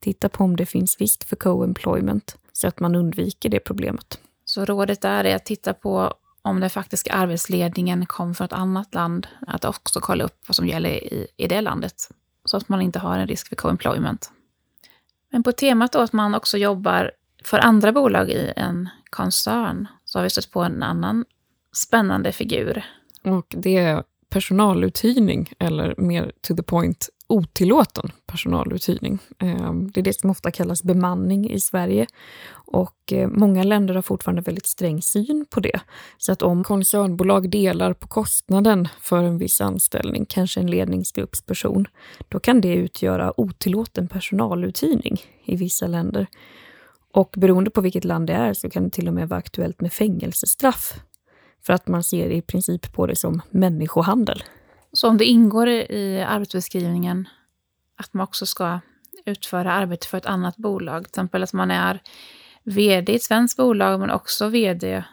Titta 0.00 0.28
på 0.28 0.44
om 0.44 0.56
det 0.56 0.66
finns 0.66 0.98
risk 0.98 1.28
för 1.28 1.36
co-employment 1.36 2.36
så 2.52 2.68
att 2.68 2.80
man 2.80 2.94
undviker 2.94 3.48
det 3.48 3.60
problemet. 3.60 4.20
Så 4.44 4.64
rådet 4.64 5.00
där 5.00 5.24
är 5.24 5.36
att 5.36 5.44
titta 5.44 5.74
på 5.74 6.14
om 6.42 6.60
den 6.60 6.70
faktiska 6.70 7.12
arbetsledningen 7.12 8.06
kommer 8.06 8.34
från 8.34 8.44
ett 8.44 8.52
annat 8.52 8.94
land, 8.94 9.26
att 9.46 9.64
också 9.64 10.00
kolla 10.00 10.24
upp 10.24 10.38
vad 10.46 10.56
som 10.56 10.66
gäller 10.66 10.90
i, 10.90 11.26
i 11.36 11.48
det 11.48 11.60
landet. 11.60 11.94
Så 12.44 12.56
att 12.56 12.68
man 12.68 12.82
inte 12.82 12.98
har 12.98 13.18
en 13.18 13.26
risk 13.26 13.48
för 13.48 13.56
co-employment. 13.56 14.30
Men 15.32 15.42
på 15.42 15.52
temat 15.52 15.92
då 15.92 15.98
att 15.98 16.12
man 16.12 16.34
också 16.34 16.58
jobbar 16.58 17.10
för 17.44 17.58
andra 17.58 17.92
bolag 17.92 18.30
i 18.30 18.52
en 18.56 18.88
koncern 19.10 19.86
så 20.04 20.18
har 20.18 20.24
vi 20.24 20.30
stött 20.30 20.50
på 20.50 20.62
en 20.62 20.82
annan 20.82 21.24
spännande 21.72 22.32
figur. 22.32 22.84
Och 23.24 23.46
det 23.56 24.04
personaluthyrning, 24.30 25.52
eller 25.58 25.94
mer 25.98 26.32
to 26.40 26.56
the 26.56 26.62
point 26.62 27.08
otillåten 27.28 28.12
personaluthyrning. 28.26 29.18
Eh, 29.38 29.72
det 29.72 30.00
är 30.00 30.04
det 30.04 30.20
som 30.20 30.30
ofta 30.30 30.50
kallas 30.50 30.82
bemanning 30.82 31.50
i 31.50 31.60
Sverige. 31.60 32.06
Och 32.50 33.12
eh, 33.12 33.28
många 33.28 33.62
länder 33.62 33.94
har 33.94 34.02
fortfarande 34.02 34.42
väldigt 34.42 34.66
sträng 34.66 35.02
syn 35.02 35.46
på 35.50 35.60
det. 35.60 35.80
Så 36.18 36.32
att 36.32 36.42
om 36.42 36.64
koncernbolag 36.64 37.50
delar 37.50 37.92
på 37.92 38.08
kostnaden 38.08 38.88
för 39.00 39.22
en 39.22 39.38
viss 39.38 39.60
anställning, 39.60 40.26
kanske 40.28 40.60
en 40.60 40.70
ledningsgruppsperson, 40.70 41.86
då 42.28 42.40
kan 42.40 42.60
det 42.60 42.74
utgöra 42.74 43.40
otillåten 43.40 44.08
personaluthyrning 44.08 45.20
i 45.44 45.56
vissa 45.56 45.86
länder. 45.86 46.26
Och 47.12 47.34
beroende 47.36 47.70
på 47.70 47.80
vilket 47.80 48.04
land 48.04 48.26
det 48.26 48.32
är 48.32 48.54
så 48.54 48.70
kan 48.70 48.84
det 48.84 48.90
till 48.90 49.08
och 49.08 49.14
med 49.14 49.28
vara 49.28 49.38
aktuellt 49.38 49.80
med 49.80 49.92
fängelsestraff 49.92 51.00
för 51.62 51.72
att 51.72 51.88
man 51.88 52.04
ser 52.04 52.30
i 52.30 52.42
princip 52.42 52.92
på 52.92 53.06
det 53.06 53.16
som 53.16 53.42
människohandel. 53.50 54.42
Så 54.92 55.08
om 55.08 55.18
det 55.18 55.24
ingår 55.24 55.68
i 55.68 56.24
arbetsbeskrivningen 56.28 57.28
att 57.96 58.14
man 58.14 58.24
också 58.24 58.46
ska 58.46 58.80
utföra 59.24 59.72
arbete 59.72 60.06
för 60.06 60.18
ett 60.18 60.26
annat 60.26 60.56
bolag, 60.56 61.02
till 61.02 61.10
exempel 61.10 61.42
att 61.42 61.52
man 61.52 61.70
är 61.70 62.02
vd 62.62 63.12
i 63.12 63.16
ett 63.16 63.22
svenskt 63.22 63.56
bolag 63.56 64.00
men 64.00 64.10
också 64.10 64.48
vd 64.48 65.04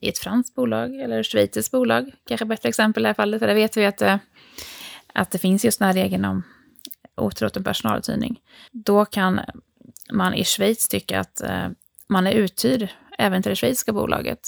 i 0.00 0.08
ett 0.08 0.18
franskt 0.18 0.54
bolag 0.54 1.00
eller 1.00 1.20
ett 1.20 1.26
schweiziskt 1.26 1.72
bolag, 1.72 2.12
kanske 2.26 2.46
bättre 2.46 2.68
exempel 2.68 3.02
i 3.02 3.04
det 3.04 3.08
här 3.08 3.14
fallet, 3.14 3.40
för 3.40 3.46
där 3.46 3.54
vet 3.54 3.76
vi 3.76 3.86
att 3.86 3.98
det, 3.98 4.18
att 5.14 5.30
det 5.30 5.38
finns 5.38 5.64
just 5.64 5.78
den 5.78 5.86
här 5.86 5.94
regeln 5.94 6.24
om 6.24 6.42
otillåten 7.16 7.64
personaluthyrning. 7.64 8.40
Då 8.72 9.04
kan 9.04 9.40
man 10.12 10.34
i 10.34 10.44
Schweiz 10.44 10.88
tycka 10.88 11.20
att 11.20 11.40
eh, 11.40 11.68
man 12.08 12.26
är 12.26 12.32
uthyrd 12.32 12.88
även 13.18 13.42
till 13.42 13.50
det 13.50 13.56
schweiziska 13.56 13.92
bolaget 13.92 14.40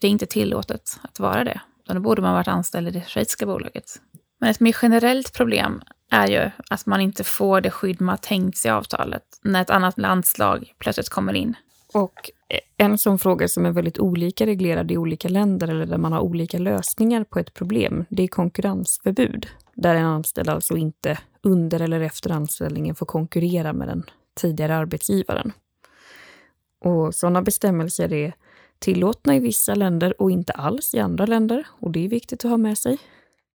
det 0.00 0.06
är 0.06 0.10
inte 0.10 0.26
tillåtet 0.26 0.98
att 1.02 1.20
vara 1.20 1.44
det. 1.44 1.60
Då 1.86 2.00
borde 2.00 2.22
man 2.22 2.34
varit 2.34 2.48
anställd 2.48 2.88
i 2.88 2.90
det 2.90 3.04
schweiziska 3.06 3.46
bolaget. 3.46 4.00
Men 4.40 4.50
ett 4.50 4.60
mer 4.60 4.76
generellt 4.82 5.32
problem 5.32 5.82
är 6.10 6.26
ju 6.26 6.50
att 6.70 6.86
man 6.86 7.00
inte 7.00 7.24
får 7.24 7.60
det 7.60 7.70
skydd 7.70 8.00
man 8.00 8.18
tänkt 8.18 8.58
sig 8.58 8.68
i 8.68 8.72
avtalet 8.72 9.22
när 9.42 9.62
ett 9.62 9.70
annat 9.70 9.98
landslag 9.98 10.72
plötsligt 10.78 11.08
kommer 11.08 11.32
in. 11.32 11.54
Och 11.94 12.30
en 12.76 12.98
sån 12.98 13.18
fråga 13.18 13.48
som 13.48 13.66
är 13.66 13.70
väldigt 13.70 13.98
olika 13.98 14.46
reglerad 14.46 14.90
i 14.90 14.96
olika 14.96 15.28
länder 15.28 15.68
eller 15.68 15.86
där 15.86 15.98
man 15.98 16.12
har 16.12 16.20
olika 16.20 16.58
lösningar 16.58 17.24
på 17.24 17.38
ett 17.38 17.54
problem, 17.54 18.04
det 18.08 18.22
är 18.22 18.28
konkurrensförbud. 18.28 19.46
Där 19.74 19.94
en 19.94 20.04
anställd 20.04 20.48
alltså 20.48 20.76
inte 20.76 21.18
under 21.42 21.80
eller 21.80 22.00
efter 22.00 22.30
anställningen 22.30 22.94
får 22.94 23.06
konkurrera 23.06 23.72
med 23.72 23.88
den 23.88 24.02
tidigare 24.34 24.76
arbetsgivaren. 24.76 25.52
Och 26.84 27.14
sådana 27.14 27.42
bestämmelser 27.42 28.12
är 28.12 28.34
tillåtna 28.78 29.36
i 29.36 29.40
vissa 29.40 29.74
länder 29.74 30.22
och 30.22 30.30
inte 30.30 30.52
alls 30.52 30.94
i 30.94 30.98
andra 30.98 31.26
länder. 31.26 31.66
Och 31.80 31.90
det 31.90 32.04
är 32.04 32.08
viktigt 32.08 32.44
att 32.44 32.50
ha 32.50 32.56
med 32.56 32.78
sig. 32.78 32.98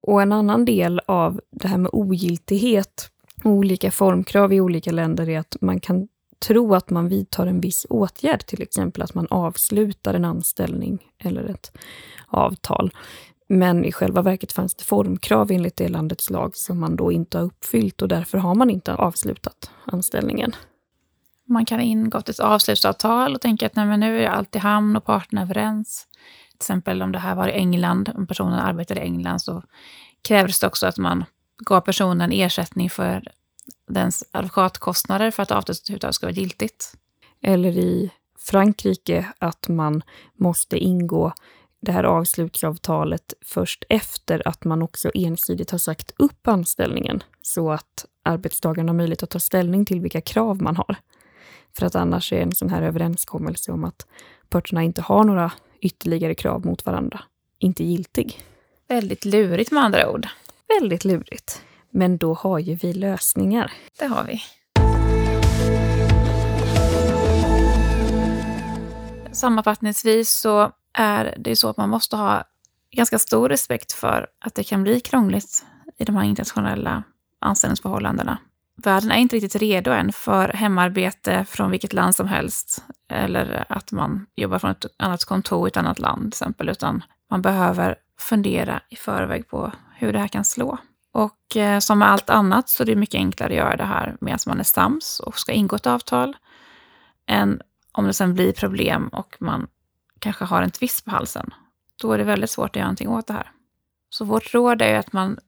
Och 0.03 0.23
en 0.23 0.33
annan 0.33 0.65
del 0.65 1.01
av 1.07 1.41
det 1.51 1.69
här 1.69 1.79
med 1.79 1.91
ogiltighet 1.93 3.11
och 3.45 3.51
olika 3.51 3.91
formkrav 3.91 4.53
i 4.53 4.61
olika 4.61 4.93
länder 4.93 5.29
är 5.29 5.39
att 5.39 5.57
man 5.61 5.81
kan 5.81 6.09
tro 6.39 6.75
att 6.75 6.91
man 6.91 7.09
vidtar 7.09 7.47
en 7.47 7.61
viss 7.61 7.87
åtgärd, 7.91 8.47
till 8.47 8.63
exempel 8.63 9.03
att 9.03 9.15
man 9.15 9.27
avslutar 9.31 10.15
en 10.15 10.25
anställning 10.25 10.99
eller 11.19 11.45
ett 11.45 11.79
avtal. 12.27 12.91
Men 13.49 13.85
i 13.85 13.93
själva 13.93 14.23
verket 14.23 14.53
fanns 14.53 14.75
det 14.75 14.85
formkrav 14.85 15.53
enligt 15.53 15.77
det 15.77 15.89
landets 15.89 16.31
lag 16.31 16.57
som 16.57 16.81
man 16.81 16.97
då 16.97 17.13
inte 17.13 17.39
har 17.39 17.45
uppfyllt 17.45 18.03
och 18.03 18.09
därför 18.09 18.39
har 18.39 18.55
man 18.55 18.71
inte 18.71 18.95
avslutat 18.95 19.71
anställningen. 19.85 20.53
Man 21.49 21.65
kan 21.65 21.79
ha 21.79 21.85
ingått 21.85 22.29
ett 22.29 22.41
avslutsavtal 22.41 23.35
och 23.35 23.41
tänka 23.41 23.67
att 23.67 23.77
nej, 23.77 23.87
men 23.87 24.01
nu 24.01 24.25
är 24.25 24.29
allt 24.29 24.57
i 24.57 24.59
hamn 24.59 24.97
och 24.97 25.05
parterna 25.05 25.43
överens. 25.43 26.07
Till 26.51 26.57
exempel 26.57 27.03
om 27.03 27.13
det 27.13 27.19
här 27.19 27.35
var 27.35 27.49
i 27.49 27.53
England, 27.53 28.13
om 28.15 28.27
personen 28.27 28.59
arbetade 28.59 29.01
i 29.01 29.05
England 29.05 29.39
så 29.39 29.63
krävdes 30.23 30.61
det 30.61 30.67
också 30.67 30.87
att 30.87 30.99
man 30.99 31.25
gav 31.59 31.81
personen 31.81 32.33
ersättning 32.33 32.91
för 32.91 33.23
dens 33.89 34.25
advokatkostnader 34.33 35.31
för 35.31 35.43
att 35.43 35.51
avtalet 35.51 35.81
överhuvudtaget 35.81 36.15
ska 36.15 36.27
vara 36.27 36.35
giltigt. 36.35 36.95
Eller 37.43 37.79
i 37.79 38.11
Frankrike 38.39 39.27
att 39.39 39.69
man 39.69 40.03
måste 40.35 40.79
ingå 40.79 41.33
det 41.81 41.93
här 41.93 42.05
avslutsavtalet 42.05 43.35
först 43.45 43.85
efter 43.89 44.49
att 44.49 44.65
man 44.65 44.83
också 44.83 45.11
ensidigt 45.15 45.71
har 45.71 45.79
sagt 45.79 46.13
upp 46.19 46.49
anställningen 46.49 47.23
så 47.43 47.71
att 47.71 48.07
arbetstagaren 48.23 48.89
har 48.89 48.95
möjlighet 48.95 49.23
att 49.23 49.31
ta 49.31 49.41
ställning 49.41 49.85
till 49.85 50.01
vilka 50.01 50.21
krav 50.21 50.63
man 50.63 50.77
har. 50.77 50.97
För 51.77 51.87
att 51.87 51.95
annars 51.95 52.33
är 52.33 52.41
en 52.41 52.55
sån 52.55 52.71
här 52.71 52.83
överenskommelse 52.83 53.73
om 53.73 53.85
att 53.85 54.07
parterna 54.49 54.83
inte 54.83 55.03
har 55.03 55.25
några 55.25 55.53
ytterligare 55.81 56.35
krav 56.35 56.67
mot 56.67 56.87
varandra 56.87 57.21
inte 57.59 57.85
giltig. 57.85 58.43
Väldigt 58.89 59.25
lurigt 59.25 59.71
med 59.71 59.85
andra 59.85 60.11
ord. 60.11 60.29
Väldigt 60.81 61.05
lurigt. 61.05 61.63
Men 61.91 62.19
då 62.19 62.35
har 62.35 62.59
ju 62.59 62.75
vi 62.75 62.93
lösningar. 62.93 63.73
Det 63.99 64.07
har 64.07 64.25
vi. 64.25 64.43
Sammanfattningsvis 69.33 70.33
så 70.33 70.73
är 70.93 71.35
det 71.39 71.57
så 71.57 71.69
att 71.69 71.77
man 71.77 71.89
måste 71.89 72.17
ha 72.17 72.45
ganska 72.91 73.19
stor 73.19 73.49
respekt 73.49 73.93
för 73.93 74.27
att 74.41 74.55
det 74.55 74.65
kan 74.65 74.83
bli 74.83 75.01
krångligt 75.01 75.65
i 75.97 76.05
de 76.05 76.17
här 76.17 76.25
internationella 76.25 77.03
anställningsförhållandena. 77.39 78.39
Världen 78.83 79.11
är 79.11 79.17
inte 79.17 79.37
riktigt 79.37 79.63
redo 79.63 79.91
än 79.91 80.13
för 80.13 80.49
hemarbete 80.49 81.45
från 81.45 81.71
vilket 81.71 81.93
land 81.93 82.15
som 82.15 82.29
helst 82.29 82.85
eller 83.09 83.65
att 83.69 83.93
man 83.93 84.27
jobbar 84.37 84.59
från 84.59 84.71
ett 84.71 84.85
annat 84.97 85.25
kontor 85.25 85.69
i 85.69 85.71
ett 85.71 85.77
annat 85.77 85.99
land 85.99 86.21
till 86.21 86.29
exempel, 86.29 86.69
utan 86.69 87.05
man 87.31 87.43
behöver 87.43 87.97
fundera 88.19 88.81
i 88.89 88.97
förväg 88.97 89.49
på 89.49 89.73
hur 89.95 90.13
det 90.13 90.19
här 90.19 90.29
kan 90.29 90.45
slå. 90.45 90.79
Och 91.13 91.57
eh, 91.57 91.79
som 91.79 91.99
med 91.99 92.11
allt 92.11 92.31
annat 92.31 92.69
så 92.69 92.83
är 92.83 92.87
det 92.87 92.97
mycket 92.97 93.19
enklare 93.19 93.51
att 93.51 93.57
göra 93.57 93.77
det 93.77 93.85
här 93.85 94.17
medan 94.21 94.39
man 94.47 94.61
är 94.61 94.65
sams 94.65 95.21
och 95.21 95.39
ska 95.39 95.53
ingå 95.53 95.77
ett 95.77 95.87
avtal, 95.87 96.37
än 97.27 97.61
om 97.93 98.05
det 98.07 98.13
sen 98.13 98.35
blir 98.35 98.53
problem 98.53 99.09
och 99.09 99.37
man 99.41 99.67
kanske 100.19 100.45
har 100.45 100.63
en 100.63 100.71
tvist 100.71 101.05
på 101.05 101.11
halsen. 101.11 101.55
Då 102.03 102.13
är 102.13 102.19
det 102.19 102.25
väldigt 102.25 102.51
svårt 102.51 102.71
att 102.71 102.77
göra 102.77 102.87
någonting 102.87 103.09
åt 103.09 103.27
det 103.27 103.33
här. 103.33 103.51
Så 104.11 104.25
vårt 104.25 104.55
råd 104.55 104.83
är 104.83 104.99
att 104.99 105.13
man 105.13 105.39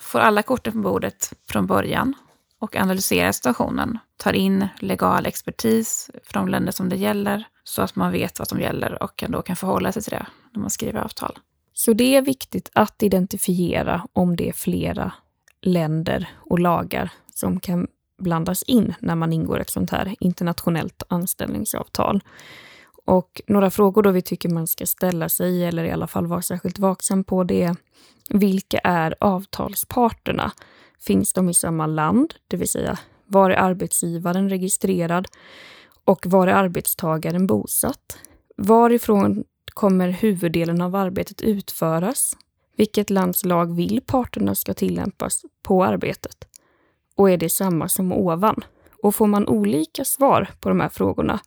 får 0.00 0.18
alla 0.18 0.42
korten 0.42 0.72
på 0.72 0.78
bordet 0.78 1.32
från 1.48 1.66
början 1.66 2.14
och 2.60 2.76
analyserar 2.76 3.32
situationen. 3.32 3.98
Tar 4.16 4.32
in 4.32 4.68
legal 4.78 5.26
expertis 5.26 6.10
från 6.24 6.46
de 6.46 6.50
länder 6.50 6.72
som 6.72 6.88
det 6.88 6.96
gäller 6.96 7.46
så 7.64 7.82
att 7.82 7.96
man 7.96 8.12
vet 8.12 8.38
vad 8.38 8.48
som 8.48 8.60
gäller 8.60 9.02
och 9.02 9.24
då 9.28 9.42
kan 9.42 9.56
förhålla 9.56 9.92
sig 9.92 10.02
till 10.02 10.10
det 10.10 10.26
när 10.52 10.60
man 10.60 10.70
skriver 10.70 11.00
avtal. 11.00 11.38
Så 11.72 11.92
det 11.92 12.16
är 12.16 12.22
viktigt 12.22 12.70
att 12.72 13.02
identifiera 13.02 14.06
om 14.12 14.36
det 14.36 14.48
är 14.48 14.52
flera 14.52 15.12
länder 15.62 16.28
och 16.36 16.58
lagar 16.58 17.12
som 17.34 17.60
kan 17.60 17.86
blandas 18.18 18.62
in 18.62 18.94
när 19.00 19.14
man 19.14 19.32
ingår 19.32 19.60
ett 19.60 19.70
sånt 19.70 19.90
här 19.90 20.14
internationellt 20.20 21.02
anställningsavtal. 21.08 22.20
Och 23.04 23.40
några 23.46 23.70
frågor 23.70 24.02
då 24.02 24.10
vi 24.10 24.22
tycker 24.22 24.48
man 24.48 24.66
ska 24.66 24.86
ställa 24.86 25.28
sig, 25.28 25.64
eller 25.64 25.84
i 25.84 25.90
alla 25.90 26.06
fall 26.06 26.26
vara 26.26 26.42
särskilt 26.42 26.78
vaksam 26.78 27.24
på, 27.24 27.44
det 27.44 27.62
är 27.62 27.76
vilka 28.28 28.78
är 28.78 29.14
avtalsparterna? 29.20 30.52
Finns 31.02 31.32
de 31.32 31.48
i 31.48 31.54
samma 31.54 31.86
land, 31.86 32.34
det 32.48 32.56
vill 32.56 32.68
säga 32.68 32.98
var 33.26 33.50
är 33.50 33.56
arbetsgivaren 33.56 34.48
registrerad 34.48 35.28
och 36.04 36.26
var 36.26 36.46
är 36.46 36.52
arbetstagaren 36.52 37.46
bosatt? 37.46 38.18
Varifrån 38.56 39.44
kommer 39.74 40.08
huvuddelen 40.08 40.80
av 40.80 40.96
arbetet 40.96 41.40
utföras? 41.40 42.36
Vilket 42.76 43.10
lands 43.10 43.44
lag 43.44 43.76
vill 43.76 44.00
parterna 44.06 44.54
ska 44.54 44.74
tillämpas 44.74 45.42
på 45.62 45.84
arbetet? 45.84 46.36
Och 47.16 47.30
är 47.30 47.36
det 47.36 47.48
samma 47.48 47.88
som 47.88 48.12
ovan? 48.12 48.64
Och 49.02 49.14
får 49.14 49.26
man 49.26 49.48
olika 49.48 50.04
svar 50.04 50.50
på 50.60 50.68
de 50.68 50.80
här 50.80 50.88
frågorna, 50.88 51.40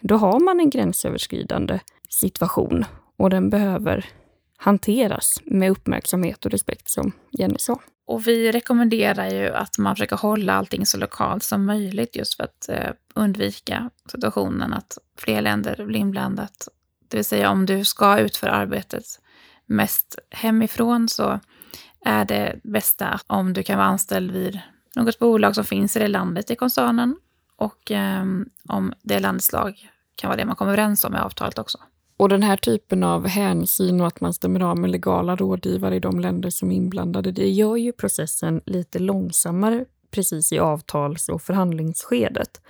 då 0.00 0.16
har 0.16 0.40
man 0.40 0.60
en 0.60 0.70
gränsöverskridande 0.70 1.80
situation 2.08 2.84
och 3.16 3.30
den 3.30 3.50
behöver 3.50 4.08
hanteras 4.56 5.40
med 5.44 5.70
uppmärksamhet 5.70 6.44
och 6.44 6.50
respekt 6.50 6.88
som 6.88 7.12
Jenny 7.30 7.58
sa. 7.58 7.78
Och 8.10 8.26
vi 8.26 8.52
rekommenderar 8.52 9.30
ju 9.30 9.54
att 9.54 9.78
man 9.78 9.96
försöker 9.96 10.16
hålla 10.16 10.54
allting 10.54 10.86
så 10.86 10.98
lokalt 10.98 11.42
som 11.42 11.64
möjligt 11.64 12.16
just 12.16 12.34
för 12.34 12.44
att 12.44 12.68
eh, 12.68 12.90
undvika 13.14 13.90
situationen 14.06 14.72
att 14.72 14.98
fler 15.18 15.42
länder 15.42 15.84
blir 15.84 16.00
inblandat. 16.00 16.68
Det 17.08 17.16
vill 17.16 17.24
säga 17.24 17.50
om 17.50 17.66
du 17.66 17.84
ska 17.84 18.18
utföra 18.18 18.52
arbetet 18.52 19.04
mest 19.66 20.18
hemifrån 20.30 21.08
så 21.08 21.40
är 22.04 22.24
det 22.24 22.60
bästa 22.62 23.20
om 23.26 23.52
du 23.52 23.62
kan 23.62 23.78
vara 23.78 23.88
anställd 23.88 24.30
vid 24.30 24.60
något 24.96 25.18
bolag 25.18 25.54
som 25.54 25.64
finns 25.64 25.96
i 25.96 25.98
det 25.98 26.08
landet 26.08 26.50
i 26.50 26.56
koncernen 26.56 27.16
och 27.56 27.90
ehm, 27.90 28.48
om 28.68 28.92
det 29.02 29.20
landets 29.20 29.52
lag 29.52 29.90
kan 30.14 30.28
vara 30.28 30.36
det 30.36 30.44
man 30.44 30.56
kommer 30.56 30.72
överens 30.72 31.04
om 31.04 31.14
i 31.14 31.18
avtalet 31.18 31.58
också. 31.58 31.78
Och 32.20 32.28
den 32.28 32.42
här 32.42 32.56
typen 32.56 33.02
av 33.02 33.26
hänsyn 33.26 34.00
och 34.00 34.06
att 34.06 34.20
man 34.20 34.34
stämmer 34.34 34.60
av 34.60 34.78
med 34.78 34.90
legala 34.90 35.36
rådgivare 35.36 35.96
i 35.96 36.00
de 36.00 36.20
länder 36.20 36.50
som 36.50 36.70
är 36.70 36.76
inblandade, 36.76 37.32
det 37.32 37.48
gör 37.48 37.76
ju 37.76 37.92
processen 37.92 38.60
lite 38.66 38.98
långsammare 38.98 39.84
precis 40.10 40.52
i 40.52 40.58
avtals 40.58 41.28
och 41.28 41.42
förhandlingsskedet. 41.42 42.60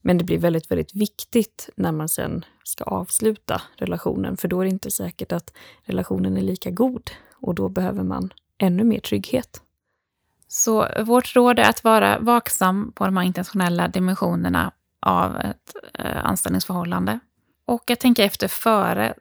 Men 0.00 0.18
det 0.18 0.24
blir 0.24 0.38
väldigt, 0.38 0.70
väldigt 0.70 0.94
viktigt 0.94 1.68
när 1.76 1.92
man 1.92 2.08
sen 2.08 2.44
ska 2.62 2.84
avsluta 2.84 3.62
relationen, 3.76 4.36
för 4.36 4.48
då 4.48 4.60
är 4.60 4.64
det 4.64 4.70
inte 4.70 4.90
säkert 4.90 5.32
att 5.32 5.52
relationen 5.82 6.36
är 6.36 6.42
lika 6.42 6.70
god 6.70 7.10
och 7.34 7.54
då 7.54 7.68
behöver 7.68 8.02
man 8.02 8.30
ännu 8.58 8.84
mer 8.84 9.00
trygghet. 9.00 9.62
Så 10.48 10.88
vårt 11.04 11.36
råd 11.36 11.58
är 11.58 11.68
att 11.68 11.84
vara 11.84 12.18
vaksam 12.18 12.92
på 12.92 13.04
de 13.04 13.16
här 13.16 13.24
internationella 13.24 13.88
dimensionerna 13.88 14.72
av 15.00 15.36
ett 15.36 15.74
eh, 15.94 16.24
anställningsförhållande. 16.24 17.20
Och 17.66 17.90
att 17.90 18.00
tänka 18.00 18.24
efter 18.24 18.48
före 18.48 19.14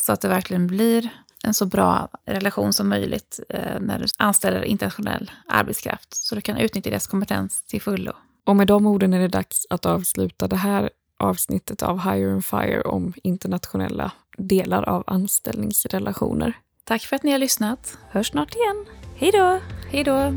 så 0.00 0.12
att 0.12 0.20
det 0.20 0.28
verkligen 0.28 0.66
blir 0.66 1.10
en 1.44 1.54
så 1.54 1.66
bra 1.66 2.08
relation 2.24 2.72
som 2.72 2.88
möjligt 2.88 3.40
eh, 3.48 3.80
när 3.80 3.98
du 3.98 4.06
anställer 4.18 4.62
internationell 4.62 5.30
arbetskraft 5.48 6.14
så 6.14 6.34
du 6.34 6.40
kan 6.40 6.56
utnyttja 6.56 6.90
deras 6.90 7.06
kompetens 7.06 7.62
till 7.62 7.82
fullo. 7.82 8.12
Och 8.44 8.56
med 8.56 8.66
de 8.66 8.86
orden 8.86 9.14
är 9.14 9.20
det 9.20 9.28
dags 9.28 9.66
att 9.70 9.86
avsluta 9.86 10.48
det 10.48 10.56
här 10.56 10.90
avsnittet 11.18 11.82
av 11.82 12.00
Hire 12.00 12.32
and 12.32 12.44
Fire 12.44 12.80
om 12.80 13.12
internationella 13.22 14.12
delar 14.38 14.82
av 14.82 15.04
anställningsrelationer. 15.06 16.58
Tack 16.84 17.02
för 17.02 17.16
att 17.16 17.22
ni 17.22 17.30
har 17.30 17.38
lyssnat. 17.38 17.98
Hörs 18.10 18.30
snart 18.30 18.54
igen. 18.54 18.86
Hej 19.16 19.30
då! 19.32 19.60
Hej 19.90 20.04
då! 20.04 20.34